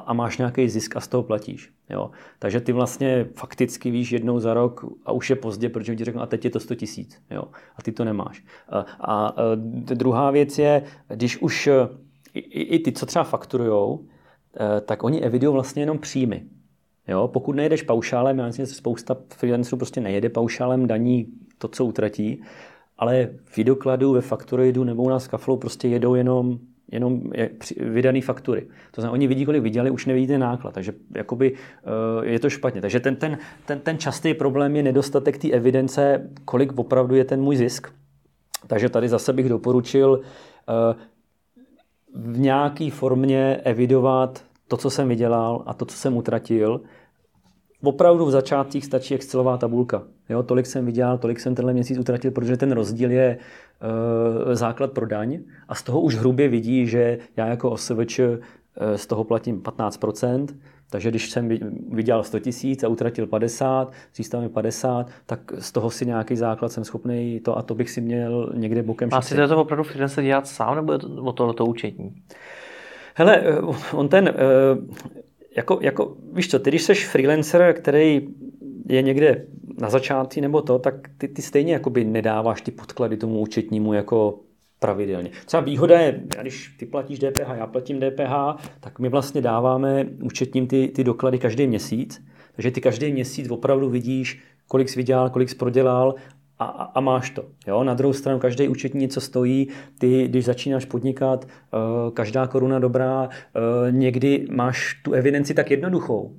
a 0.06 0.12
máš 0.12 0.38
nějaký 0.38 0.68
zisk 0.68 0.96
a 0.96 1.00
z 1.00 1.08
toho 1.08 1.22
platíš. 1.22 1.72
Jo. 1.90 2.10
Takže 2.38 2.60
ty 2.60 2.72
vlastně 2.72 3.26
fakticky 3.34 3.90
víš 3.90 4.12
jednou 4.12 4.40
za 4.40 4.54
rok 4.54 4.84
a 5.04 5.12
už 5.12 5.30
je 5.30 5.36
pozdě, 5.36 5.68
protože 5.68 5.96
ti 5.96 6.04
řeknu, 6.04 6.22
a 6.22 6.26
teď 6.26 6.44
je 6.44 6.50
to 6.50 6.60
100 6.60 6.74
tisíc. 6.74 7.22
A 7.76 7.82
ty 7.82 7.92
to 7.92 8.04
nemáš. 8.04 8.44
A, 8.68 8.78
a 9.00 9.34
druhá 9.74 10.30
věc 10.30 10.58
je, 10.58 10.82
když 11.08 11.38
už 11.38 11.68
i 12.50 12.78
ty, 12.78 12.92
co 12.92 13.06
třeba 13.06 13.24
fakturujou, 13.24 14.06
tak 14.84 15.04
oni 15.04 15.20
evidují 15.20 15.52
vlastně 15.52 15.82
jenom 15.82 15.98
příjmy. 15.98 16.42
Jo, 17.08 17.28
pokud 17.28 17.56
nejedeš 17.56 17.82
paušálem, 17.82 18.38
já 18.38 18.46
myslím, 18.46 18.66
že 18.66 18.74
spousta 18.74 19.16
freelancerů 19.34 19.76
prostě 19.76 20.00
nejede 20.00 20.28
paušálem 20.28 20.86
daní 20.86 21.26
to, 21.58 21.68
co 21.68 21.84
utratí, 21.84 22.42
ale 22.98 23.28
v 23.44 23.64
dokladu, 23.64 24.12
ve 24.12 24.20
fakturoidu 24.20 24.84
nebo 24.84 25.02
u 25.02 25.08
nás 25.08 25.28
kaflou 25.28 25.56
prostě 25.56 25.88
jedou 25.88 26.14
jenom 26.14 26.58
jenom 26.92 27.22
vydaný 27.80 28.20
faktury. 28.20 28.66
To 28.90 29.00
znamená, 29.00 29.12
oni 29.12 29.26
vidí, 29.26 29.44
kolik 29.44 29.62
vydělali, 29.62 29.90
už 29.90 30.06
nevidí 30.06 30.26
ten 30.26 30.40
náklad, 30.40 30.74
takže 30.74 30.92
jakoby 31.14 31.54
eh, 31.54 32.26
je 32.26 32.38
to 32.38 32.50
špatně. 32.50 32.80
Takže 32.80 33.00
ten, 33.00 33.16
ten, 33.16 33.38
ten, 33.66 33.80
ten 33.80 33.98
častý 33.98 34.34
problém 34.34 34.76
je 34.76 34.82
nedostatek 34.82 35.38
té 35.38 35.50
evidence, 35.50 36.30
kolik 36.44 36.78
opravdu 36.78 37.14
je 37.14 37.24
ten 37.24 37.42
můj 37.42 37.56
zisk. 37.56 37.88
Takže 38.66 38.88
tady 38.88 39.08
zase 39.08 39.32
bych 39.32 39.48
doporučil 39.48 40.20
eh, 40.22 40.94
v 42.14 42.38
nějaké 42.38 42.90
formě 42.90 43.56
evidovat 43.64 44.44
to, 44.68 44.76
co 44.76 44.90
jsem 44.90 45.08
vydělal 45.08 45.62
a 45.66 45.74
to, 45.74 45.84
co 45.84 45.96
jsem 45.96 46.16
utratil. 46.16 46.80
Opravdu 47.86 48.26
v 48.26 48.30
začátcích 48.30 48.84
stačí 48.84 49.14
Excelová 49.14 49.56
tabulka. 49.56 50.02
Jo, 50.28 50.42
tolik 50.42 50.66
jsem 50.66 50.86
vydělal, 50.86 51.18
tolik 51.18 51.40
jsem 51.40 51.54
tenhle 51.54 51.72
měsíc 51.72 51.98
utratil, 51.98 52.30
protože 52.30 52.56
ten 52.56 52.72
rozdíl 52.72 53.10
je 53.10 53.38
e, 54.50 54.56
základ 54.56 54.92
pro 54.92 55.06
daň 55.06 55.38
a 55.68 55.74
z 55.74 55.82
toho 55.82 56.00
už 56.00 56.14
hrubě 56.14 56.48
vidí, 56.48 56.86
že 56.86 57.18
já 57.36 57.46
jako 57.46 57.70
OSVČ 57.70 58.18
e, 58.18 58.38
z 58.96 59.06
toho 59.06 59.24
platím 59.24 59.62
15%, 59.62 60.46
takže 60.90 61.10
když 61.10 61.30
jsem 61.30 61.48
vydělal 61.90 62.24
100 62.24 62.38
tisíc 62.38 62.84
a 62.84 62.88
utratil 62.88 63.26
50, 63.26 63.92
získal 64.16 64.40
mi 64.40 64.48
50, 64.48 65.10
tak 65.26 65.52
z 65.58 65.72
toho 65.72 65.90
si 65.90 66.06
nějaký 66.06 66.36
základ 66.36 66.72
jsem 66.72 66.84
schopný 66.84 67.40
to 67.40 67.58
a 67.58 67.62
to 67.62 67.74
bych 67.74 67.90
si 67.90 68.00
měl 68.00 68.52
někde 68.54 68.82
bokem 68.82 69.08
A 69.12 69.22
si 69.22 69.34
to 69.36 69.60
opravdu 69.60 69.84
freelancer 69.84 70.24
dělat 70.24 70.46
sám, 70.46 70.76
nebo 70.76 70.92
je 70.92 70.98
to 70.98 71.08
o 71.08 71.32
tohleto 71.32 71.66
účetní? 71.66 72.22
Hele, 73.14 73.36
eh, 73.36 73.60
on 73.92 74.08
ten, 74.08 74.34
jako, 75.56 75.78
jako, 75.82 76.16
víš 76.32 76.50
co, 76.50 76.58
ty 76.58 76.70
když 76.70 76.82
jsi 76.82 76.94
freelancer, 76.94 77.74
který 77.78 78.28
je 78.88 79.02
někde 79.02 79.46
na 79.80 79.90
začátku 79.90 80.40
nebo 80.40 80.62
to, 80.62 80.78
tak 80.78 80.94
ty, 81.18 81.28
ty 81.28 81.42
stejně 81.42 81.72
jakoby 81.72 82.04
nedáváš 82.04 82.60
ty 82.60 82.70
podklady 82.70 83.16
tomu 83.16 83.40
účetnímu 83.40 83.92
jako 83.92 84.38
pravidelně. 84.78 85.30
Třeba 85.46 85.60
výhoda 85.60 86.00
je, 86.00 86.22
když 86.40 86.76
ty 86.78 86.86
platíš 86.86 87.18
DPH, 87.18 87.48
já 87.58 87.66
platím 87.66 88.00
DPH, 88.00 88.66
tak 88.80 88.98
my 88.98 89.08
vlastně 89.08 89.40
dáváme 89.40 90.06
účetním 90.22 90.66
ty, 90.66 90.88
ty 90.88 91.04
doklady 91.04 91.38
každý 91.38 91.66
měsíc, 91.66 92.24
takže 92.54 92.70
ty 92.70 92.80
každý 92.80 93.12
měsíc 93.12 93.50
opravdu 93.50 93.90
vidíš, 93.90 94.42
kolik 94.68 94.88
jsi 94.88 94.96
vydělal, 94.96 95.30
kolik 95.30 95.48
jsi 95.48 95.56
prodělal 95.56 96.14
a, 96.58 96.64
a, 96.94 97.00
máš 97.00 97.30
to. 97.30 97.44
Jo? 97.66 97.84
Na 97.84 97.94
druhou 97.94 98.12
stranu 98.12 98.38
každý 98.38 98.68
účetní 98.68 99.00
něco 99.00 99.20
stojí, 99.20 99.68
ty, 99.98 100.28
když 100.28 100.44
začínáš 100.44 100.84
podnikat, 100.84 101.44
uh, 101.44 102.10
každá 102.10 102.46
koruna 102.46 102.78
dobrá, 102.78 103.22
uh, 103.22 103.28
někdy 103.90 104.46
máš 104.50 105.00
tu 105.04 105.12
evidenci 105.12 105.54
tak 105.54 105.70
jednoduchou, 105.70 106.36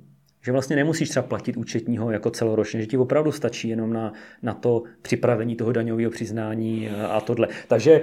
že 0.48 0.52
vlastně 0.52 0.76
nemusíš 0.76 1.08
třeba 1.08 1.26
platit 1.26 1.56
účetního 1.56 2.10
jako 2.10 2.30
celoročně, 2.30 2.80
že 2.80 2.86
ti 2.86 2.96
opravdu 2.96 3.32
stačí 3.32 3.68
jenom 3.68 3.92
na, 3.92 4.12
na 4.42 4.54
to 4.54 4.82
připravení 5.02 5.56
toho 5.56 5.72
daňového 5.72 6.10
přiznání 6.10 6.88
a 6.88 7.20
tohle. 7.20 7.48
Takže 7.68 8.00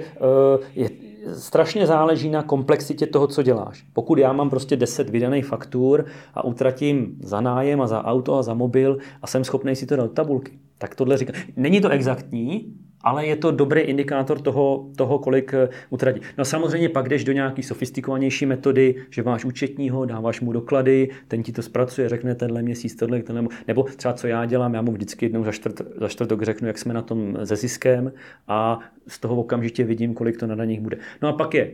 je, 0.74 0.90
strašně 1.34 1.86
záleží 1.86 2.30
na 2.30 2.42
komplexitě 2.42 3.06
toho, 3.06 3.26
co 3.26 3.42
děláš. 3.42 3.84
Pokud 3.92 4.18
já 4.18 4.32
mám 4.32 4.50
prostě 4.50 4.76
10 4.76 5.10
vydaných 5.10 5.46
faktur 5.46 6.04
a 6.34 6.44
utratím 6.44 7.16
za 7.20 7.40
nájem 7.40 7.80
a 7.80 7.86
za 7.86 8.04
auto 8.04 8.34
a 8.34 8.42
za 8.42 8.54
mobil 8.54 8.98
a 9.22 9.26
jsem 9.26 9.44
schopný 9.44 9.76
si 9.76 9.86
to 9.86 9.96
dát 9.96 10.02
do 10.02 10.08
tabulky, 10.08 10.58
tak 10.78 10.94
tohle 10.94 11.18
říkám. 11.18 11.42
Není 11.56 11.80
to 11.80 11.88
exaktní, 11.88 12.74
ale 13.06 13.26
je 13.26 13.36
to 13.36 13.50
dobrý 13.50 13.80
indikátor 13.80 14.40
toho, 14.40 14.86
toho 14.96 15.18
kolik 15.18 15.54
eh, 15.54 15.68
utratí. 15.90 16.20
No 16.38 16.44
samozřejmě 16.44 16.88
pak 16.88 17.08
jdeš 17.08 17.24
do 17.24 17.32
nějaký 17.32 17.62
sofistikovanější 17.62 18.46
metody, 18.46 18.94
že 19.10 19.22
máš 19.22 19.44
účetního, 19.44 20.04
dáváš 20.04 20.40
mu 20.40 20.52
doklady, 20.52 21.08
ten 21.28 21.42
ti 21.42 21.52
to 21.52 21.62
zpracuje, 21.62 22.08
řekne 22.08 22.34
tenhle 22.34 22.62
měsíc, 22.62 22.96
tohle, 22.96 23.22
tenhle, 23.22 23.48
nebo 23.68 23.82
třeba 23.82 24.14
co 24.14 24.26
já 24.26 24.44
dělám, 24.44 24.74
já 24.74 24.82
mu 24.82 24.92
vždycky 24.92 25.24
jednou 25.24 25.44
za, 25.44 25.52
čtvrt, 25.52 25.80
za 25.96 26.08
čtvrtok 26.08 26.42
řeknu, 26.42 26.66
jak 26.66 26.78
jsme 26.78 26.94
na 26.94 27.02
tom 27.02 27.38
se 27.44 27.56
ziskem 27.56 28.12
a 28.48 28.78
z 29.06 29.18
toho 29.18 29.36
okamžitě 29.36 29.84
vidím, 29.84 30.14
kolik 30.14 30.36
to 30.36 30.46
na 30.46 30.54
daních 30.54 30.80
bude. 30.80 30.98
No 31.22 31.28
a 31.28 31.32
pak 31.32 31.54
je 31.54 31.70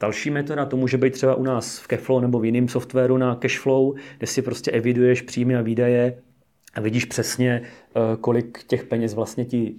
Další 0.00 0.30
metoda, 0.30 0.66
to 0.66 0.76
může 0.76 0.98
být 0.98 1.12
třeba 1.12 1.34
u 1.34 1.42
nás 1.42 1.78
v 1.78 1.86
Keflow 1.86 2.22
nebo 2.22 2.38
v 2.38 2.44
jiném 2.44 2.68
softwaru 2.68 3.16
na 3.16 3.34
Cashflow, 3.34 3.94
kde 4.18 4.26
si 4.26 4.42
prostě 4.42 4.70
eviduješ 4.70 5.22
příjmy 5.22 5.56
a 5.56 5.62
výdaje 5.62 6.18
a 6.74 6.80
vidíš 6.80 7.04
přesně, 7.04 7.62
eh, 7.62 8.00
kolik 8.20 8.64
těch 8.66 8.84
peněz 8.84 9.14
vlastně 9.14 9.44
ti 9.44 9.74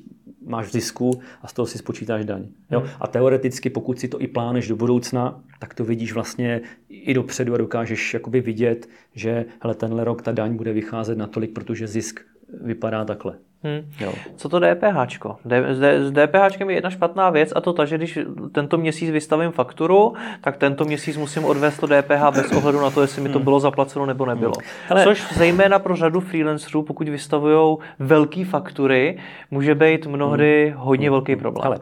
máš 0.46 0.68
v 0.68 0.72
zisku 0.72 1.22
a 1.42 1.48
z 1.48 1.54
toho 1.54 1.66
si 1.66 1.78
spočítáš 1.78 2.26
daň. 2.26 2.46
Jo? 2.72 2.80
Hmm. 2.80 2.90
A 3.00 3.08
teoreticky, 3.08 3.70
pokud 3.70 4.00
si 4.00 4.08
to 4.08 4.22
i 4.22 4.28
pláneš 4.28 4.68
do 4.68 4.76
budoucna, 4.76 5.44
tak 5.60 5.74
to 5.74 5.86
vidíš 5.86 6.14
vlastně 6.14 6.62
i 6.90 7.14
dopředu 7.14 7.54
a 7.54 7.58
dokážeš 7.58 8.14
jakoby 8.14 8.42
vidět, 8.42 8.90
že 9.14 9.46
hele, 9.60 9.76
tenhle 9.76 10.04
rok 10.04 10.22
ta 10.22 10.32
daň 10.32 10.56
bude 10.56 10.74
vycházet 10.74 11.18
natolik, 11.18 11.52
protože 11.52 11.88
zisk 11.88 12.20
vypadá 12.62 13.06
takhle. 13.06 13.34
Hmm. 13.66 13.92
Jo. 14.00 14.14
Co 14.36 14.50
to 14.50 14.60
DPH? 14.60 15.26
S 15.70 16.12
DPH 16.12 16.60
je 16.60 16.74
jedna 16.74 16.90
špatná 16.90 17.30
věc 17.30 17.54
a 17.56 17.62
to 17.62 17.74
ta, 17.74 17.86
že 17.86 17.98
když 17.98 18.20
tento 18.52 18.78
měsíc 18.78 19.10
vystavím 19.10 19.52
fakturu, 19.52 20.14
tak 20.42 20.58
tento 20.58 20.86
měsíc 20.86 21.18
musím 21.18 21.46
odvést 21.46 21.78
to 21.78 21.88
DPH 21.88 22.36
bez 22.36 22.52
ohledu 22.52 22.82
na 22.82 22.90
to, 22.90 23.02
jestli 23.02 23.22
mi 23.22 23.30
to 23.30 23.38
hmm. 23.38 23.44
bylo 23.44 23.60
zaplaceno 23.60 24.06
nebo 24.06 24.26
nebylo. 24.26 24.54
Hmm. 24.56 24.70
Hele. 24.88 25.04
Což 25.04 25.34
zejména 25.38 25.80
pro 25.80 25.96
řadu 25.96 26.20
freelancerů, 26.20 26.84
pokud 26.84 27.10
vystavují 27.10 27.78
velké 28.00 28.46
faktury, 28.46 29.18
může 29.52 29.76
být 29.76 30.08
mnohdy 30.08 30.70
hmm. 30.70 30.80
hodně 30.80 31.10
velký 31.10 31.36
problém. 31.36 31.64
Hele. 31.64 31.80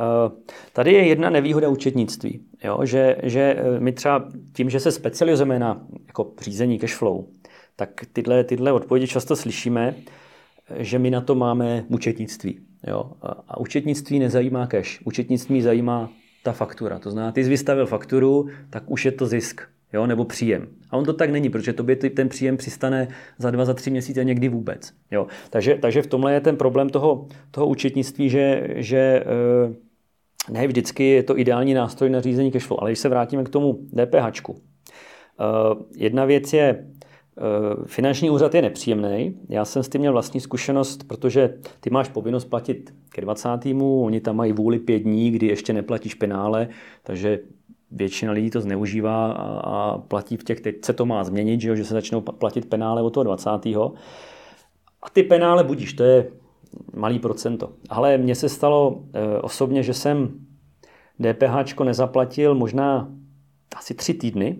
Uh, 0.00 0.32
tady 0.72 0.92
je 0.92 1.06
jedna 1.06 1.30
nevýhoda 1.30 1.68
účetnictví, 1.68 2.40
jo? 2.64 2.80
Že, 2.84 3.16
že 3.22 3.56
eh, 3.58 3.80
my 3.80 3.92
třeba 3.92 4.24
tím, 4.52 4.70
že 4.70 4.80
se 4.80 4.92
specializujeme 4.92 5.58
na 5.58 5.80
jako 6.06 6.32
řízení 6.40 6.78
cashflow, 6.78 7.24
tak 7.76 7.90
tyhle, 8.12 8.44
tyhle 8.44 8.72
odpovědi 8.72 9.06
často 9.06 9.36
slyšíme, 9.36 9.94
že 10.78 10.98
my 10.98 11.10
na 11.10 11.20
to 11.20 11.34
máme 11.34 11.84
účetnictví. 11.88 12.60
Jo? 12.86 13.12
A 13.22 13.60
účetnictví 13.60 14.18
nezajímá 14.18 14.66
cash. 14.66 15.00
Účetnictví 15.04 15.62
zajímá 15.62 16.10
ta 16.42 16.52
faktura. 16.52 16.98
To 16.98 17.10
znamená, 17.10 17.32
ty 17.32 17.44
jsi 17.44 17.50
vystavil 17.50 17.86
fakturu, 17.86 18.48
tak 18.70 18.90
už 18.90 19.04
je 19.04 19.12
to 19.12 19.26
zisk. 19.26 19.60
Jo, 19.92 20.06
nebo 20.06 20.24
příjem. 20.24 20.68
A 20.90 20.96
on 20.96 21.04
to 21.04 21.12
tak 21.12 21.30
není, 21.30 21.50
protože 21.50 21.72
tobě 21.72 21.96
ten 21.96 22.28
příjem 22.28 22.56
přistane 22.56 23.08
za 23.38 23.50
dva, 23.50 23.64
za 23.64 23.74
tři 23.74 23.90
měsíce 23.90 24.24
někdy 24.24 24.48
vůbec. 24.48 24.92
Jo. 25.10 25.26
Takže, 25.50 25.74
takže 25.74 26.02
v 26.02 26.06
tomhle 26.06 26.32
je 26.32 26.40
ten 26.40 26.56
problém 26.56 26.88
toho, 26.90 27.26
toho 27.50 27.66
účetnictví, 27.66 28.30
že, 28.30 28.68
že 28.74 28.98
eh, 28.98 30.52
ne 30.52 30.66
vždycky 30.66 31.04
je 31.04 31.22
to 31.22 31.38
ideální 31.38 31.74
nástroj 31.74 32.10
na 32.10 32.20
řízení 32.20 32.52
cashflow. 32.52 32.78
Ale 32.80 32.90
když 32.90 32.98
se 32.98 33.08
vrátíme 33.08 33.44
k 33.44 33.48
tomu 33.48 33.78
DPH, 33.92 34.40
eh, 34.40 34.54
jedna 35.96 36.24
věc 36.24 36.52
je 36.52 36.86
finanční 37.86 38.30
úřad 38.30 38.54
je 38.54 38.62
nepříjemný. 38.62 39.36
Já 39.48 39.64
jsem 39.64 39.82
s 39.82 39.88
tím 39.88 40.00
měl 40.00 40.12
vlastní 40.12 40.40
zkušenost, 40.40 41.04
protože 41.08 41.58
ty 41.80 41.90
máš 41.90 42.08
povinnost 42.08 42.44
platit 42.44 42.94
ke 43.08 43.20
20. 43.20 43.48
Oni 43.80 44.20
tam 44.20 44.36
mají 44.36 44.52
vůli 44.52 44.78
pět 44.78 44.98
dní, 44.98 45.30
kdy 45.30 45.46
ještě 45.46 45.72
neplatíš 45.72 46.14
penále, 46.14 46.68
takže 47.02 47.38
většina 47.90 48.32
lidí 48.32 48.50
to 48.50 48.60
zneužívá 48.60 49.32
a 49.64 49.98
platí 49.98 50.36
v 50.36 50.44
těch, 50.44 50.60
teď 50.60 50.84
se 50.84 50.92
to 50.92 51.06
má 51.06 51.24
změnit, 51.24 51.60
že, 51.60 51.84
se 51.84 51.94
začnou 51.94 52.20
platit 52.20 52.68
penále 52.68 53.02
od 53.02 53.10
toho 53.10 53.24
20. 53.24 53.50
A 55.02 55.10
ty 55.12 55.22
penále 55.22 55.64
budíš, 55.64 55.92
to 55.92 56.02
je 56.02 56.30
malý 56.94 57.18
procento. 57.18 57.72
Ale 57.88 58.18
mně 58.18 58.34
se 58.34 58.48
stalo 58.48 59.02
e, 59.12 59.40
osobně, 59.40 59.82
že 59.82 59.94
jsem 59.94 60.28
DPH 61.20 61.80
nezaplatil 61.84 62.54
možná 62.54 63.08
asi 63.76 63.94
tři 63.94 64.14
týdny, 64.14 64.58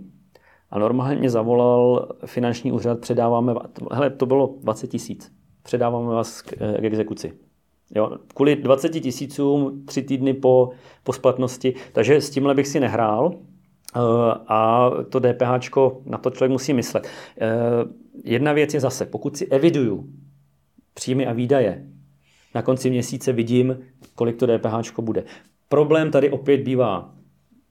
a 0.77 0.79
normálně 0.79 1.17
mě 1.17 1.31
zavolal 1.31 2.09
finanční 2.27 2.73
úřad, 2.73 3.01
předáváme, 3.01 3.55
hele, 3.93 4.11
to 4.11 4.27
bylo 4.27 4.55
20 4.61 4.87
tisíc, 4.87 5.33
předáváme 5.63 6.15
vás 6.15 6.43
k, 6.43 6.53
k 6.57 6.85
exekuci. 6.85 7.33
Jo, 7.95 8.19
kvůli 8.35 8.57
20 8.57 8.89
tisícům 8.89 9.85
tři 9.87 10.03
týdny 10.03 10.35
po, 10.35 10.71
po 11.05 11.13
splatnosti, 11.13 11.75
takže 11.93 12.21
s 12.21 12.31
tímhle 12.31 12.55
bych 12.55 12.69
si 12.69 12.81
nehrál 12.81 13.35
eh, 13.35 14.01
a 14.49 14.91
to 15.11 15.21
DPH, 15.21 15.77
na 16.05 16.19
to 16.19 16.31
člověk 16.31 16.53
musí 16.53 16.73
myslet. 16.73 17.09
Eh, 17.41 17.51
jedna 18.25 18.53
věc 18.53 18.75
je 18.75 18.81
zase, 18.81 19.07
pokud 19.07 19.37
si 19.37 19.47
eviduju 19.47 20.09
příjmy 20.95 21.27
a 21.27 21.33
výdaje, 21.33 21.87
na 22.55 22.63
konci 22.63 22.91
měsíce 22.91 23.33
vidím, 23.33 23.79
kolik 24.15 24.37
to 24.37 24.47
DPH 24.47 25.01
bude. 25.01 25.25
Problém 25.69 26.11
tady 26.11 26.31
opět 26.31 26.61
bývá 26.61 27.16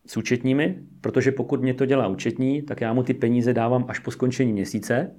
s 0.05 0.17
účetními, 0.17 0.79
protože 1.01 1.31
pokud 1.31 1.61
mě 1.61 1.73
to 1.73 1.85
dělá 1.85 2.07
účetní, 2.07 2.61
tak 2.61 2.81
já 2.81 2.93
mu 2.93 3.03
ty 3.03 3.13
peníze 3.13 3.53
dávám 3.53 3.85
až 3.87 3.99
po 3.99 4.11
skončení 4.11 4.53
měsíce. 4.53 5.11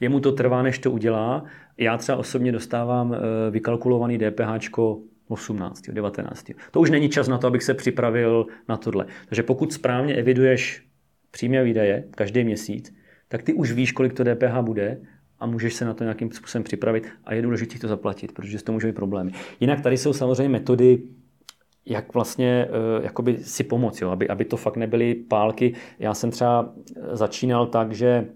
Jemu 0.00 0.20
to 0.20 0.32
trvá, 0.32 0.62
než 0.62 0.78
to 0.78 0.90
udělá. 0.90 1.44
Já 1.78 1.96
třeba 1.96 2.18
osobně 2.18 2.52
dostávám 2.52 3.14
eh, 3.14 3.50
vykalkulovaný 3.50 4.18
DPH 4.18 4.78
18. 5.28 5.90
19. 5.90 6.50
To 6.70 6.80
už 6.80 6.90
není 6.90 7.08
čas 7.08 7.28
na 7.28 7.38
to, 7.38 7.46
abych 7.46 7.62
se 7.62 7.74
připravil 7.74 8.46
na 8.68 8.76
tohle. 8.76 9.06
Takže 9.26 9.42
pokud 9.42 9.72
správně 9.72 10.14
eviduješ 10.14 10.86
příjmy 11.30 11.58
a 11.58 11.62
výdaje 11.62 12.04
každý 12.10 12.44
měsíc, 12.44 12.94
tak 13.28 13.42
ty 13.42 13.52
už 13.52 13.72
víš, 13.72 13.92
kolik 13.92 14.12
to 14.12 14.24
DPH 14.24 14.60
bude 14.60 15.00
a 15.38 15.46
můžeš 15.46 15.74
se 15.74 15.84
na 15.84 15.94
to 15.94 16.04
nějakým 16.04 16.30
způsobem 16.30 16.64
připravit 16.64 17.08
a 17.24 17.34
je 17.34 17.42
důležité 17.42 17.78
to 17.78 17.88
zaplatit, 17.88 18.32
protože 18.32 18.62
to 18.62 18.72
může 18.72 18.86
být 18.86 18.96
problémy. 18.96 19.32
Jinak 19.60 19.80
tady 19.80 19.96
jsou 19.96 20.12
samozřejmě 20.12 20.48
metody, 20.48 21.02
jak 21.86 22.14
vlastně 22.14 22.68
uh, 22.68 23.04
jakoby 23.04 23.38
si 23.38 23.64
pomoct, 23.64 24.00
jo? 24.00 24.10
Aby, 24.10 24.28
aby 24.28 24.44
to 24.44 24.56
fakt 24.56 24.76
nebyly 24.76 25.14
pálky. 25.14 25.74
Já 25.98 26.14
jsem 26.14 26.30
třeba 26.30 26.72
začínal 27.12 27.66
tak, 27.66 27.92
že 27.92 28.28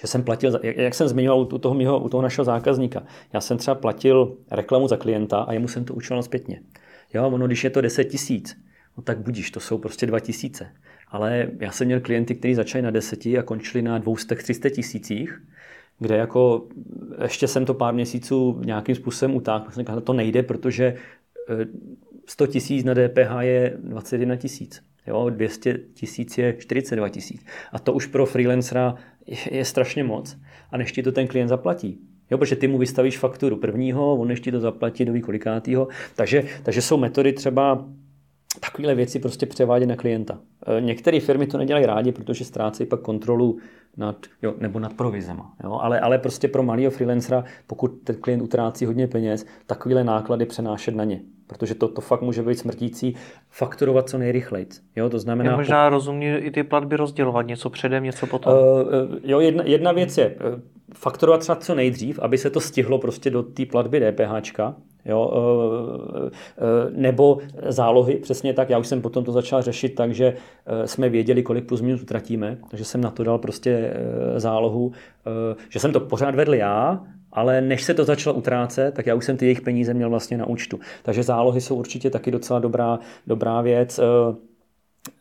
že 0.00 0.06
jsem 0.06 0.22
platil, 0.22 0.60
jak 0.62 0.94
jsem 0.94 1.08
zmiňoval 1.08 1.40
u 1.40 1.58
toho, 1.58 1.74
mýho, 1.74 2.00
u 2.00 2.08
toho 2.08 2.22
našeho 2.22 2.44
zákazníka, 2.44 3.02
já 3.32 3.40
jsem 3.40 3.58
třeba 3.58 3.74
platil 3.74 4.36
reklamu 4.50 4.88
za 4.88 4.96
klienta 4.96 5.38
a 5.38 5.52
jemu 5.52 5.68
jsem 5.68 5.84
to 5.84 5.94
učil 5.94 6.22
zpětně. 6.22 6.62
Jo, 7.14 7.30
ono, 7.30 7.46
když 7.46 7.64
je 7.64 7.70
to 7.70 7.80
10 7.80 8.04
tisíc, 8.04 8.56
no 8.96 9.02
tak 9.02 9.18
budíš, 9.18 9.50
to 9.50 9.60
jsou 9.60 9.78
prostě 9.78 10.06
2 10.06 10.20
tisíce. 10.20 10.72
Ale 11.08 11.48
já 11.60 11.72
jsem 11.72 11.86
měl 11.86 12.00
klienty, 12.00 12.34
kteří 12.34 12.54
začali 12.54 12.82
na 12.82 12.90
10 12.90 13.26
a 13.26 13.42
končili 13.42 13.82
na 13.82 14.00
200-300 14.00 14.70
tisících, 14.70 15.42
kde 15.98 16.16
jako 16.16 16.68
ještě 17.22 17.48
jsem 17.48 17.64
to 17.64 17.74
pár 17.74 17.94
měsíců 17.94 18.60
nějakým 18.64 18.94
způsobem 18.94 19.36
utáhl. 19.36 19.64
Jsem 19.70 19.80
říkal, 19.82 20.00
to 20.00 20.12
nejde, 20.12 20.42
protože 20.42 20.96
100 22.30 22.44
eh, 22.44 22.48
tisíc 22.48 22.84
na 22.84 22.94
DPH 22.94 23.40
je 23.40 23.76
21 23.78 24.36
tisíc. 24.36 24.82
Jo, 25.06 25.30
200 25.30 25.78
tisíc 25.94 26.38
je 26.38 26.56
42 26.58 27.08
tisíc. 27.08 27.46
A 27.72 27.78
to 27.78 27.92
už 27.92 28.06
pro 28.06 28.26
freelancera 28.26 28.94
je, 29.26 29.36
je 29.50 29.64
strašně 29.64 30.04
moc. 30.04 30.36
A 30.70 30.76
než 30.76 30.92
ti 30.92 31.02
to 31.02 31.12
ten 31.12 31.26
klient 31.26 31.48
zaplatí. 31.48 31.98
Jo, 32.30 32.38
protože 32.38 32.56
ty 32.56 32.68
mu 32.68 32.78
vystavíš 32.78 33.18
fakturu 33.18 33.56
prvního, 33.56 34.16
on 34.16 34.28
než 34.28 34.40
ti 34.40 34.52
to 34.52 34.60
zaplatí 34.60 35.04
do 35.04 35.20
kolikátýho. 35.20 35.88
Takže, 36.16 36.44
takže 36.62 36.82
jsou 36.82 36.96
metody 36.96 37.32
třeba 37.32 37.88
takovéhle 38.60 38.94
věci 38.94 39.18
prostě 39.18 39.46
převádět 39.46 39.88
na 39.88 39.96
klienta. 39.96 40.40
E, 40.66 40.80
některé 40.80 41.20
firmy 41.20 41.46
to 41.46 41.58
nedělají 41.58 41.86
rádi, 41.86 42.12
protože 42.12 42.44
ztrácejí 42.44 42.86
pak 42.86 43.00
kontrolu 43.00 43.58
nad, 43.96 44.16
jo, 44.42 44.54
nebo 44.58 44.78
nad 44.78 44.92
provizema. 44.92 45.54
Jo? 45.64 45.78
Ale, 45.82 46.00
ale 46.00 46.18
prostě 46.18 46.48
pro 46.48 46.62
malého 46.62 46.90
freelancera, 46.90 47.44
pokud 47.66 47.88
ten 48.04 48.16
klient 48.16 48.42
utrácí 48.42 48.86
hodně 48.86 49.06
peněz, 49.06 49.46
takovéhle 49.66 50.04
náklady 50.04 50.46
přenášet 50.46 50.94
na 50.94 51.04
ně. 51.04 51.20
Protože 51.50 51.74
to, 51.74 51.88
to 51.88 52.00
fakt 52.00 52.22
může 52.22 52.42
být 52.42 52.58
smrtící, 52.58 53.14
fakturovat 53.50 54.08
co 54.08 54.18
nejrychleji. 54.18 54.66
Jo, 54.96 55.10
to 55.10 55.18
znamená... 55.18 55.50
Je 55.50 55.56
možná 55.56 55.86
po... 55.86 55.90
rozumně 55.90 56.38
i 56.38 56.50
ty 56.50 56.62
platby 56.62 56.96
rozdělovat, 56.96 57.46
něco 57.46 57.70
předem, 57.70 58.04
něco 58.04 58.26
potom. 58.26 58.52
Uh, 58.52 59.18
jo, 59.24 59.40
jedna, 59.40 59.64
jedna 59.66 59.92
věc 59.92 60.18
je 60.18 60.36
fakturovat 60.94 61.40
třeba 61.40 61.56
co 61.56 61.74
nejdřív, 61.74 62.18
aby 62.18 62.38
se 62.38 62.50
to 62.50 62.60
stihlo 62.60 62.98
prostě 62.98 63.30
do 63.30 63.42
té 63.42 63.66
platby 63.66 64.00
DPHčka, 64.00 64.74
Jo, 65.04 65.32
nebo 66.90 67.38
zálohy, 67.68 68.16
přesně 68.16 68.52
tak. 68.52 68.70
Já 68.70 68.78
už 68.78 68.86
jsem 68.86 69.02
potom 69.02 69.24
to 69.24 69.32
začal 69.32 69.62
řešit 69.62 69.94
tak, 69.94 70.14
že 70.14 70.34
jsme 70.84 71.08
věděli, 71.08 71.42
kolik 71.42 71.64
plus 71.64 71.80
minus 71.80 72.02
utratíme, 72.02 72.58
takže 72.70 72.84
jsem 72.84 73.00
na 73.00 73.10
to 73.10 73.24
dal 73.24 73.38
prostě 73.38 73.94
zálohu, 74.36 74.92
že 75.68 75.78
jsem 75.78 75.92
to 75.92 76.00
pořád 76.00 76.34
vedl 76.34 76.54
já, 76.54 77.00
ale 77.32 77.60
než 77.60 77.82
se 77.82 77.94
to 77.94 78.04
začalo 78.04 78.36
utrácet, 78.36 78.94
tak 78.94 79.06
já 79.06 79.14
už 79.14 79.24
jsem 79.24 79.36
ty 79.36 79.44
jejich 79.46 79.60
peníze 79.60 79.94
měl 79.94 80.10
vlastně 80.10 80.36
na 80.38 80.46
účtu. 80.46 80.80
Takže 81.02 81.22
zálohy 81.22 81.60
jsou 81.60 81.76
určitě 81.76 82.10
taky 82.10 82.30
docela 82.30 82.58
dobrá, 82.58 82.98
dobrá 83.26 83.60
věc. 83.60 83.98
Eh, 83.98 84.36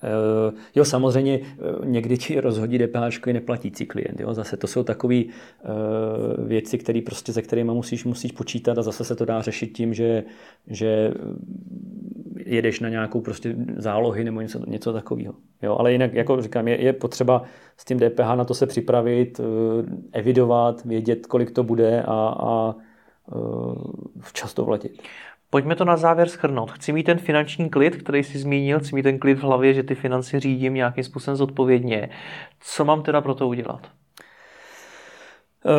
eh, 0.03 0.53
jo, 0.75 0.85
samozřejmě 0.85 1.39
eh, 1.43 1.85
někdy 1.85 2.17
ti 2.17 2.39
rozhodí 2.39 2.77
DPH 2.77 3.27
i 3.27 3.33
neplatící 3.33 3.85
klient. 3.85 4.19
Jo. 4.19 4.33
Zase 4.33 4.57
to 4.57 4.67
jsou 4.67 4.83
takové 4.83 5.21
věci, 6.37 6.77
které 6.77 7.01
prostě, 7.05 7.33
se 7.33 7.41
kterými 7.41 7.71
musíš, 7.71 8.05
musíš 8.05 8.31
počítat 8.31 8.77
a 8.77 8.81
zase 8.81 9.03
se 9.03 9.15
to 9.15 9.25
dá 9.25 9.41
řešit 9.41 9.67
tím, 9.67 9.93
že, 9.93 10.23
že 10.67 11.13
jedeš 12.49 12.79
na 12.79 12.89
nějakou 12.89 13.21
prostě 13.21 13.55
zálohy 13.77 14.23
nebo 14.23 14.41
něco, 14.41 14.59
něco 14.67 14.93
takového. 14.93 15.33
Jo, 15.61 15.75
ale 15.79 15.91
jinak, 15.91 16.13
jako 16.13 16.41
říkám, 16.41 16.67
je, 16.67 16.83
je 16.83 16.93
potřeba 16.93 17.43
s 17.77 17.85
tím 17.85 17.99
DPH 17.99 18.35
na 18.35 18.45
to 18.45 18.53
se 18.53 18.65
připravit, 18.67 19.39
eh, 19.39 19.43
evidovat, 20.11 20.85
vědět, 20.85 21.27
kolik 21.27 21.51
to 21.51 21.63
bude 21.63 22.01
a, 22.01 22.35
a 22.39 22.75
eh, 22.75 23.35
včas 24.21 24.53
to 24.53 24.65
vletit. 24.65 25.01
Pojďme 25.49 25.75
to 25.75 25.85
na 25.85 25.97
závěr 25.97 26.29
schrnout. 26.29 26.71
Chci 26.71 26.93
mít 26.93 27.03
ten 27.03 27.17
finanční 27.17 27.69
klid, 27.69 27.95
který 27.95 28.23
jsi 28.23 28.37
zmínil, 28.39 28.79
chci 28.79 28.95
mít 28.95 29.03
ten 29.03 29.19
klid 29.19 29.39
v 29.39 29.43
hlavě, 29.43 29.73
že 29.73 29.83
ty 29.83 29.95
finance 29.95 30.39
řídím 30.39 30.73
nějakým 30.73 31.03
způsobem 31.03 31.35
zodpovědně. 31.35 32.09
Co 32.59 32.85
mám 32.85 33.03
teda 33.03 33.21
pro 33.21 33.35
to 33.35 33.47
udělat? 33.47 33.87
Eh, 35.65 35.69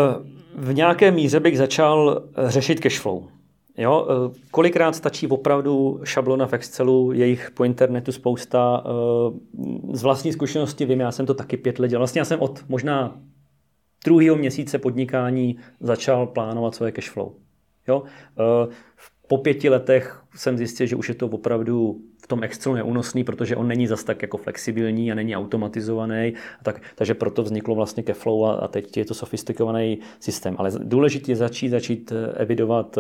v 0.54 0.74
nějaké 0.74 1.11
míře 1.11 1.40
bych 1.40 1.59
začal 1.59 2.22
řešit 2.46 2.80
cashflow. 2.80 3.39
Jo, 3.78 4.09
eh, 4.11 4.40
kolikrát 4.50 4.96
stačí 4.96 5.26
opravdu 5.26 6.00
šablona 6.04 6.46
v 6.46 6.52
Excelu, 6.52 7.12
je 7.12 7.26
jich 7.26 7.50
po 7.50 7.64
internetu 7.64 8.12
spousta. 8.12 8.85
Eh, 8.87 9.96
z 9.96 10.02
vlastní 10.02 10.33
zkušenosti 10.33 10.85
vím, 10.85 11.00
já 11.00 11.12
jsem 11.12 11.26
to 11.26 11.35
taky 11.35 11.56
pět 11.56 11.78
let 11.78 11.88
dělal. 11.88 12.00
Vlastně 12.00 12.20
já 12.20 12.24
jsem 12.24 12.40
od 12.40 12.64
možná 12.68 13.20
druhého 14.04 14.37
měsíce 14.37 14.78
podnikání 14.78 15.56
začal 15.80 16.26
plánovat 16.26 16.74
svoje 16.74 16.92
cashflow. 16.92 17.33
Jo? 17.88 18.02
Eh, 18.38 18.74
po 19.28 19.38
pěti 19.38 19.68
letech 19.68 20.22
jsem 20.35 20.59
zjistil, 20.59 20.87
že 20.87 20.96
už 20.96 21.09
je 21.09 21.14
to 21.14 21.26
opravdu 21.26 22.00
v 22.22 22.26
tom 22.26 22.44
Excelu 22.44 22.74
neúnosný, 22.74 23.24
protože 23.24 23.56
on 23.56 23.68
není 23.68 23.87
zas 23.87 24.04
tak 24.04 24.22
jako 24.22 24.37
flexibilní 24.37 25.12
a 25.12 25.14
není 25.14 25.37
automatizovaný. 25.37 26.35
Tak, 26.62 26.83
takže 26.94 27.14
proto 27.14 27.42
vzniklo 27.42 27.74
vlastně 27.74 28.02
Cashflow 28.02 28.44
a, 28.44 28.52
a 28.52 28.68
teď 28.68 28.96
je 28.96 29.04
to 29.04 29.14
sofistikovaný 29.14 29.98
systém. 30.20 30.54
Ale 30.59 30.70
důležité 30.78 31.33
je 31.33 31.37
začít, 31.37 31.68
začít 31.68 32.12
evidovat 32.35 32.98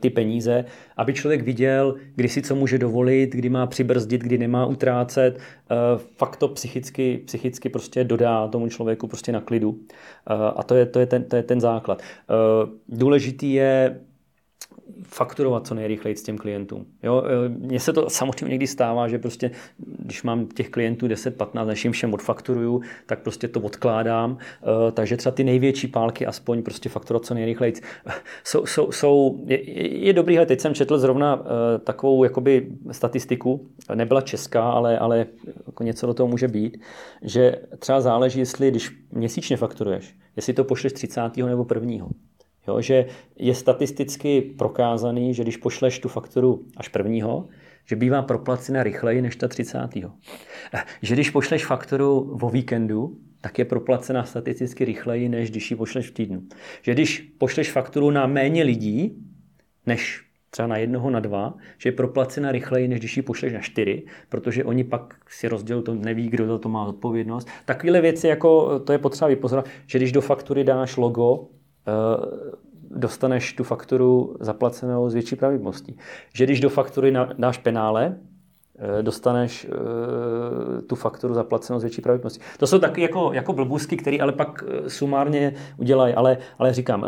ty 0.00 0.10
peníze, 0.10 0.64
aby 0.96 1.14
člověk 1.14 1.42
viděl, 1.42 1.94
kdy 2.14 2.28
si 2.28 2.42
co 2.42 2.54
může 2.54 2.78
dovolit, 2.78 3.32
kdy 3.32 3.48
má 3.48 3.66
přibrzdit, 3.66 4.22
kdy 4.22 4.38
nemá 4.38 4.66
utrácet. 4.66 5.38
Eh, 5.38 5.74
fakt 6.16 6.36
to 6.36 6.48
psychicky, 6.48 7.22
psychicky 7.26 7.68
prostě 7.68 8.04
dodá 8.04 8.48
tomu 8.48 8.68
člověku 8.68 9.08
prostě 9.08 9.32
na 9.32 9.40
klidu. 9.40 9.78
Eh, 10.30 10.34
a 10.56 10.62
to 10.62 10.74
je, 10.74 10.86
to 10.86 11.00
je, 11.00 11.06
ten, 11.06 11.24
to 11.24 11.36
je 11.36 11.42
ten 11.42 11.60
základ. 11.60 12.02
Důležitý 12.88 13.52
je 13.52 14.00
fakturovat 15.02 15.66
co 15.66 15.74
nejrychleji 15.74 16.16
s 16.16 16.22
těm 16.22 16.38
klientům. 16.38 16.86
Jo, 17.02 17.22
e, 17.26 17.48
mně 17.48 17.80
se 17.80 17.92
to 17.92 18.10
samozřejmě 18.10 18.50
někdy 18.50 18.66
stává, 18.66 19.08
že 19.08 19.18
prostě, 19.18 19.50
když 19.78 20.22
mám 20.22 20.46
těch 20.46 20.70
klientů 20.70 21.06
10-15, 21.06 21.66
než 21.66 21.84
jim 21.84 21.92
všem 21.92 22.14
odfakturuju, 22.14 22.82
tak 23.06 23.22
prostě 23.22 23.48
to 23.48 23.60
odkládám. 23.60 24.38
E, 24.88 24.92
takže 24.92 25.16
třeba 25.16 25.34
ty 25.34 25.44
největší 25.44 25.88
pálky 25.88 26.26
aspoň 26.26 26.62
prostě 26.62 26.88
fakturovat 26.88 27.26
co 27.26 27.34
nejrychleji. 27.34 27.72
Jsou, 28.44 28.66
jsou, 28.66 28.92
jsou 28.92 29.44
je, 29.46 30.06
je 30.06 30.12
dobrý, 30.12 30.36
ale 30.36 30.46
teď 30.46 30.60
jsem 30.60 30.74
četl 30.74 30.98
zrovna 30.98 31.42
e, 31.44 31.78
takovou 31.78 32.24
jakoby 32.24 32.68
statistiku, 32.92 33.68
nebyla 33.94 34.20
česká, 34.20 34.70
ale, 34.70 34.98
ale 34.98 35.26
jako 35.66 35.84
něco 35.84 36.06
do 36.06 36.14
toho 36.14 36.28
může 36.28 36.48
být, 36.48 36.78
že 37.22 37.56
třeba 37.78 38.00
záleží, 38.00 38.38
jestli 38.38 38.70
když 38.70 38.90
měsíčně 39.12 39.56
fakturuješ, 39.56 40.14
jestli 40.36 40.52
to 40.52 40.64
pošleš 40.64 40.92
30. 40.92 41.36
nebo 41.36 41.66
1. 41.74 42.06
Jo, 42.68 42.80
že 42.80 43.06
je 43.36 43.54
statisticky 43.54 44.40
prokázaný, 44.40 45.34
že 45.34 45.42
když 45.42 45.56
pošleš 45.56 45.98
tu 45.98 46.08
fakturu 46.08 46.64
až 46.76 46.88
prvního, 46.88 47.48
že 47.84 47.96
bývá 47.96 48.22
proplacena 48.22 48.82
rychleji 48.82 49.22
než 49.22 49.36
ta 49.36 49.48
30. 49.48 49.88
Eh, 50.74 50.82
že 51.02 51.14
když 51.14 51.30
pošleš 51.30 51.66
fakturu 51.66 52.38
o 52.42 52.50
víkendu, 52.50 53.16
tak 53.40 53.58
je 53.58 53.64
proplacena 53.64 54.24
statisticky 54.24 54.84
rychleji, 54.84 55.28
než 55.28 55.50
když 55.50 55.70
ji 55.70 55.76
pošleš 55.76 56.10
v 56.10 56.14
týdnu. 56.14 56.42
Že 56.82 56.94
když 56.94 57.20
pošleš 57.38 57.72
fakturu 57.72 58.10
na 58.10 58.26
méně 58.26 58.62
lidí, 58.62 59.16
než 59.86 60.26
třeba 60.50 60.68
na 60.68 60.76
jednoho, 60.76 61.10
na 61.10 61.20
dva, 61.20 61.54
že 61.78 61.88
je 61.88 61.92
proplacena 61.92 62.52
rychleji, 62.52 62.88
než 62.88 62.98
když 62.98 63.16
ji 63.16 63.22
pošleš 63.22 63.52
na 63.52 63.60
čtyři, 63.60 64.02
protože 64.28 64.64
oni 64.64 64.84
pak 64.84 65.14
si 65.28 65.48
rozdělí, 65.48 65.82
to 65.82 65.94
neví, 65.94 66.28
kdo 66.28 66.46
za 66.46 66.58
to 66.58 66.68
má 66.68 66.84
odpovědnost. 66.84 67.48
Takovéhle 67.64 68.00
věci, 68.00 68.28
jako 68.28 68.78
to 68.78 68.92
je 68.92 68.98
potřeba 68.98 69.28
vypozorovat, 69.28 69.70
že 69.86 69.98
když 69.98 70.12
do 70.12 70.20
faktury 70.20 70.64
dáš 70.64 70.96
logo, 70.96 71.48
dostaneš 72.90 73.52
tu 73.52 73.64
fakturu 73.64 74.36
zaplacenou 74.40 75.10
s 75.10 75.14
větší 75.14 75.36
pravděpodobností. 75.36 75.96
Že 76.34 76.44
když 76.44 76.60
do 76.60 76.68
faktury 76.68 77.14
dáš 77.38 77.58
penále, 77.58 78.16
eh, 78.78 79.02
dostaneš 79.02 79.66
eh, 79.70 80.82
tu 80.82 80.94
fakturu 80.94 81.34
zaplacenou 81.34 81.78
s 81.78 81.82
větší 81.82 82.02
pravděpodobností. 82.02 82.40
To 82.58 82.66
jsou 82.66 82.78
taky 82.78 83.00
jako, 83.00 83.32
jako 83.32 83.52
blbůzky, 83.52 83.96
které 83.96 84.18
ale 84.18 84.32
pak 84.32 84.64
sumárně 84.88 85.54
udělají, 85.76 86.14
ale, 86.14 86.38
ale 86.58 86.72
říkám, 86.72 87.04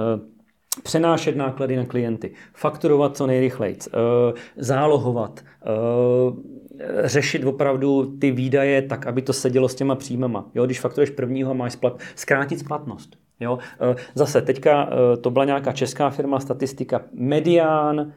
přenášet 0.82 1.36
náklady 1.36 1.76
na 1.76 1.84
klienty, 1.84 2.32
fakturovat 2.54 3.16
co 3.16 3.26
nejrychleji, 3.26 3.78
zálohovat, 4.56 5.44
řešit 7.04 7.44
opravdu 7.44 8.16
ty 8.18 8.30
výdaje 8.30 8.82
tak, 8.82 9.06
aby 9.06 9.22
to 9.22 9.32
sedělo 9.32 9.68
s 9.68 9.74
těma 9.74 9.94
příjmama. 9.94 10.50
Jo, 10.54 10.66
když 10.66 10.80
fakturuješ 10.80 11.10
prvního 11.10 11.50
a 11.50 11.54
máš 11.54 11.72
splat, 11.72 12.00
zkrátit 12.14 12.58
splatnost. 12.58 13.16
Jo? 13.40 13.58
E, 13.80 13.96
zase 14.14 14.42
teďka 14.42 14.90
e, 14.90 15.16
to 15.16 15.30
byla 15.30 15.44
nějaká 15.44 15.72
česká 15.72 16.10
firma, 16.10 16.40
statistika 16.40 17.02
medián, 17.12 18.00
e, 18.00 18.12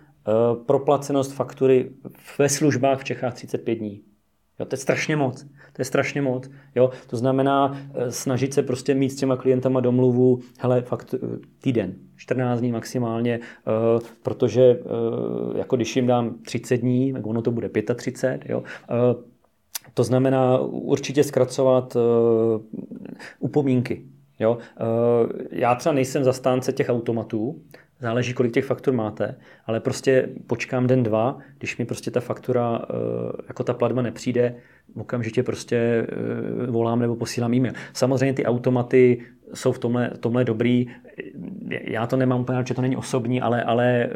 proplacenost 0.65 1.33
faktury 1.33 1.91
ve 2.39 2.49
službách 2.49 2.99
v 2.99 3.03
Čechách 3.03 3.33
35 3.33 3.75
dní. 3.75 4.01
Jo, 4.61 4.65
to 4.65 4.73
je 4.73 4.77
strašně 4.77 5.15
moc. 5.15 5.43
To 5.73 5.81
je 5.81 5.85
strašně 5.85 6.21
moc. 6.21 6.49
Jo, 6.75 6.89
to 7.07 7.17
znamená 7.17 7.77
eh, 7.93 8.11
snažit 8.11 8.53
se 8.53 8.63
prostě 8.63 8.95
mít 8.95 9.09
s 9.09 9.15
těma 9.15 9.37
klientama 9.37 9.79
domluvu, 9.79 10.39
hele, 10.59 10.81
fakt 10.81 11.13
eh, 11.13 11.17
týden, 11.61 11.95
14 12.17 12.59
dní 12.59 12.71
maximálně, 12.71 13.39
protože 14.23 14.79
jako 15.55 15.75
když 15.75 15.95
jim 15.95 16.07
dám 16.07 16.35
30 16.45 16.77
dní, 16.77 17.13
tak 17.13 17.25
ono 17.25 17.41
to 17.41 17.51
bude 17.51 17.69
35, 17.95 18.49
jo. 18.49 18.63
To 19.93 20.03
znamená 20.03 20.59
určitě 20.59 21.23
zkracovat 21.23 21.97
upomínky. 23.39 24.05
Jo? 24.41 24.57
Uh, 24.81 25.29
já 25.51 25.75
třeba 25.75 25.93
nejsem 25.93 26.23
zastánce 26.23 26.73
těch 26.73 26.89
automatů, 26.89 27.61
záleží, 27.99 28.33
kolik 28.33 28.53
těch 28.53 28.65
faktur 28.65 28.93
máte, 28.93 29.35
ale 29.65 29.79
prostě 29.79 30.29
počkám 30.47 30.87
den, 30.87 31.03
dva, 31.03 31.37
když 31.57 31.77
mi 31.77 31.85
prostě 31.85 32.11
ta 32.11 32.19
faktura, 32.19 32.81
jako 33.47 33.63
ta 33.63 33.73
platba 33.73 34.01
nepřijde, 34.01 34.55
okamžitě 34.95 35.43
prostě 35.43 36.07
volám 36.69 36.99
nebo 36.99 37.15
posílám 37.15 37.53
e-mail. 37.53 37.73
Samozřejmě 37.93 38.33
ty 38.33 38.45
automaty 38.45 39.21
jsou 39.53 39.71
v 39.71 39.79
tomhle, 39.79 40.11
tomhle 40.19 40.43
dobrý. 40.43 40.87
Já 41.69 42.07
to 42.07 42.17
nemám 42.17 42.41
úplně, 42.41 42.63
že 42.65 42.73
to 42.73 42.81
není 42.81 42.97
osobní, 42.97 43.41
ale, 43.41 43.63
ale 43.63 44.09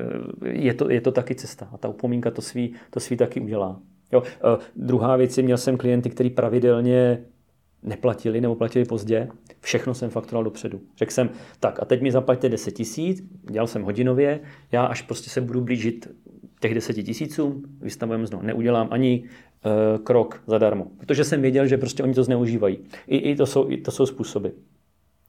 je, 0.46 0.74
to, 0.74 0.92
je 0.92 1.02
to 1.02 1.12
taky 1.12 1.36
cesta. 1.36 1.70
A 1.72 1.78
ta 1.78 1.88
upomínka 1.88 2.32
to 2.32 2.42
svý, 2.42 2.74
to 2.90 3.00
svý 3.00 3.18
taky 3.18 3.42
udělá. 3.42 3.80
Jo. 4.12 4.20
Uh, 4.20 4.26
druhá 4.76 5.16
věc 5.16 5.38
je, 5.38 5.44
měl 5.44 5.58
jsem 5.58 5.78
klienty, 5.78 6.10
kteří 6.10 6.30
pravidelně 6.30 7.24
neplatili 7.86 8.41
nebo 8.41 8.56
platili 8.56 8.86
pozdě, 8.86 9.28
všechno 9.62 9.93
jsem 9.93 10.10
fakturoval 10.10 10.43
dopředu. 10.43 10.82
Řekl 10.98 11.12
jsem, 11.12 11.30
tak 11.60 11.82
a 11.82 11.86
teď 11.86 12.02
mi 12.02 12.12
zaplaťte 12.12 12.50
10 12.50 12.71
tisíc, 12.71 13.24
dělal 13.52 13.67
jsem 13.67 13.84
hodinově, 13.84 14.39
já 14.71 14.86
až 14.86 15.02
prostě 15.02 15.30
se 15.30 15.41
budu 15.41 15.62
blížit 15.62 16.08
těch 16.60 16.74
10 16.74 16.93
tisícům, 16.93 17.63
vystavujeme 17.82 18.28
znovu, 18.28 18.45
neudělám 18.45 18.88
ani 18.91 19.24
uh, 19.24 20.04
krok 20.04 20.43
zadarmo, 20.48 20.88
protože 20.98 21.24
jsem 21.24 21.41
věděl, 21.41 21.67
že 21.67 21.78
prostě 21.78 22.04
oni 22.04 22.13
to 22.13 22.24
zneužívají. 22.24 22.78
I, 23.08 23.17
i, 23.17 23.36
to, 23.36 23.45
jsou, 23.45 23.71
i 23.71 23.78
to 23.78 23.91
jsou 23.91 24.06
způsoby. 24.06 24.48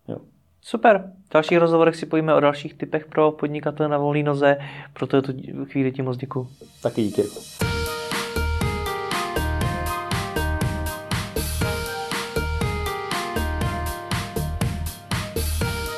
Jo. 0.09 0.16
Super. 0.61 1.12
V 1.29 1.33
dalších 1.33 1.59
rozhovorech 1.59 1.97
si 1.97 2.07
pojíme 2.07 2.35
o 2.35 2.40
dalších 2.40 2.75
typech 2.75 3.07
pro 3.07 3.33
podnikatele 3.33 3.88
na 3.88 3.99
volné 3.99 4.23
noze. 4.23 4.57
Proto 4.92 5.16
je 5.16 5.23
tu 5.23 5.33
chvíli 5.64 5.92
ti 5.92 6.03
moc 6.03 6.16
děkuji. 6.16 6.49
Taky 6.83 7.03
díky. 7.03 7.23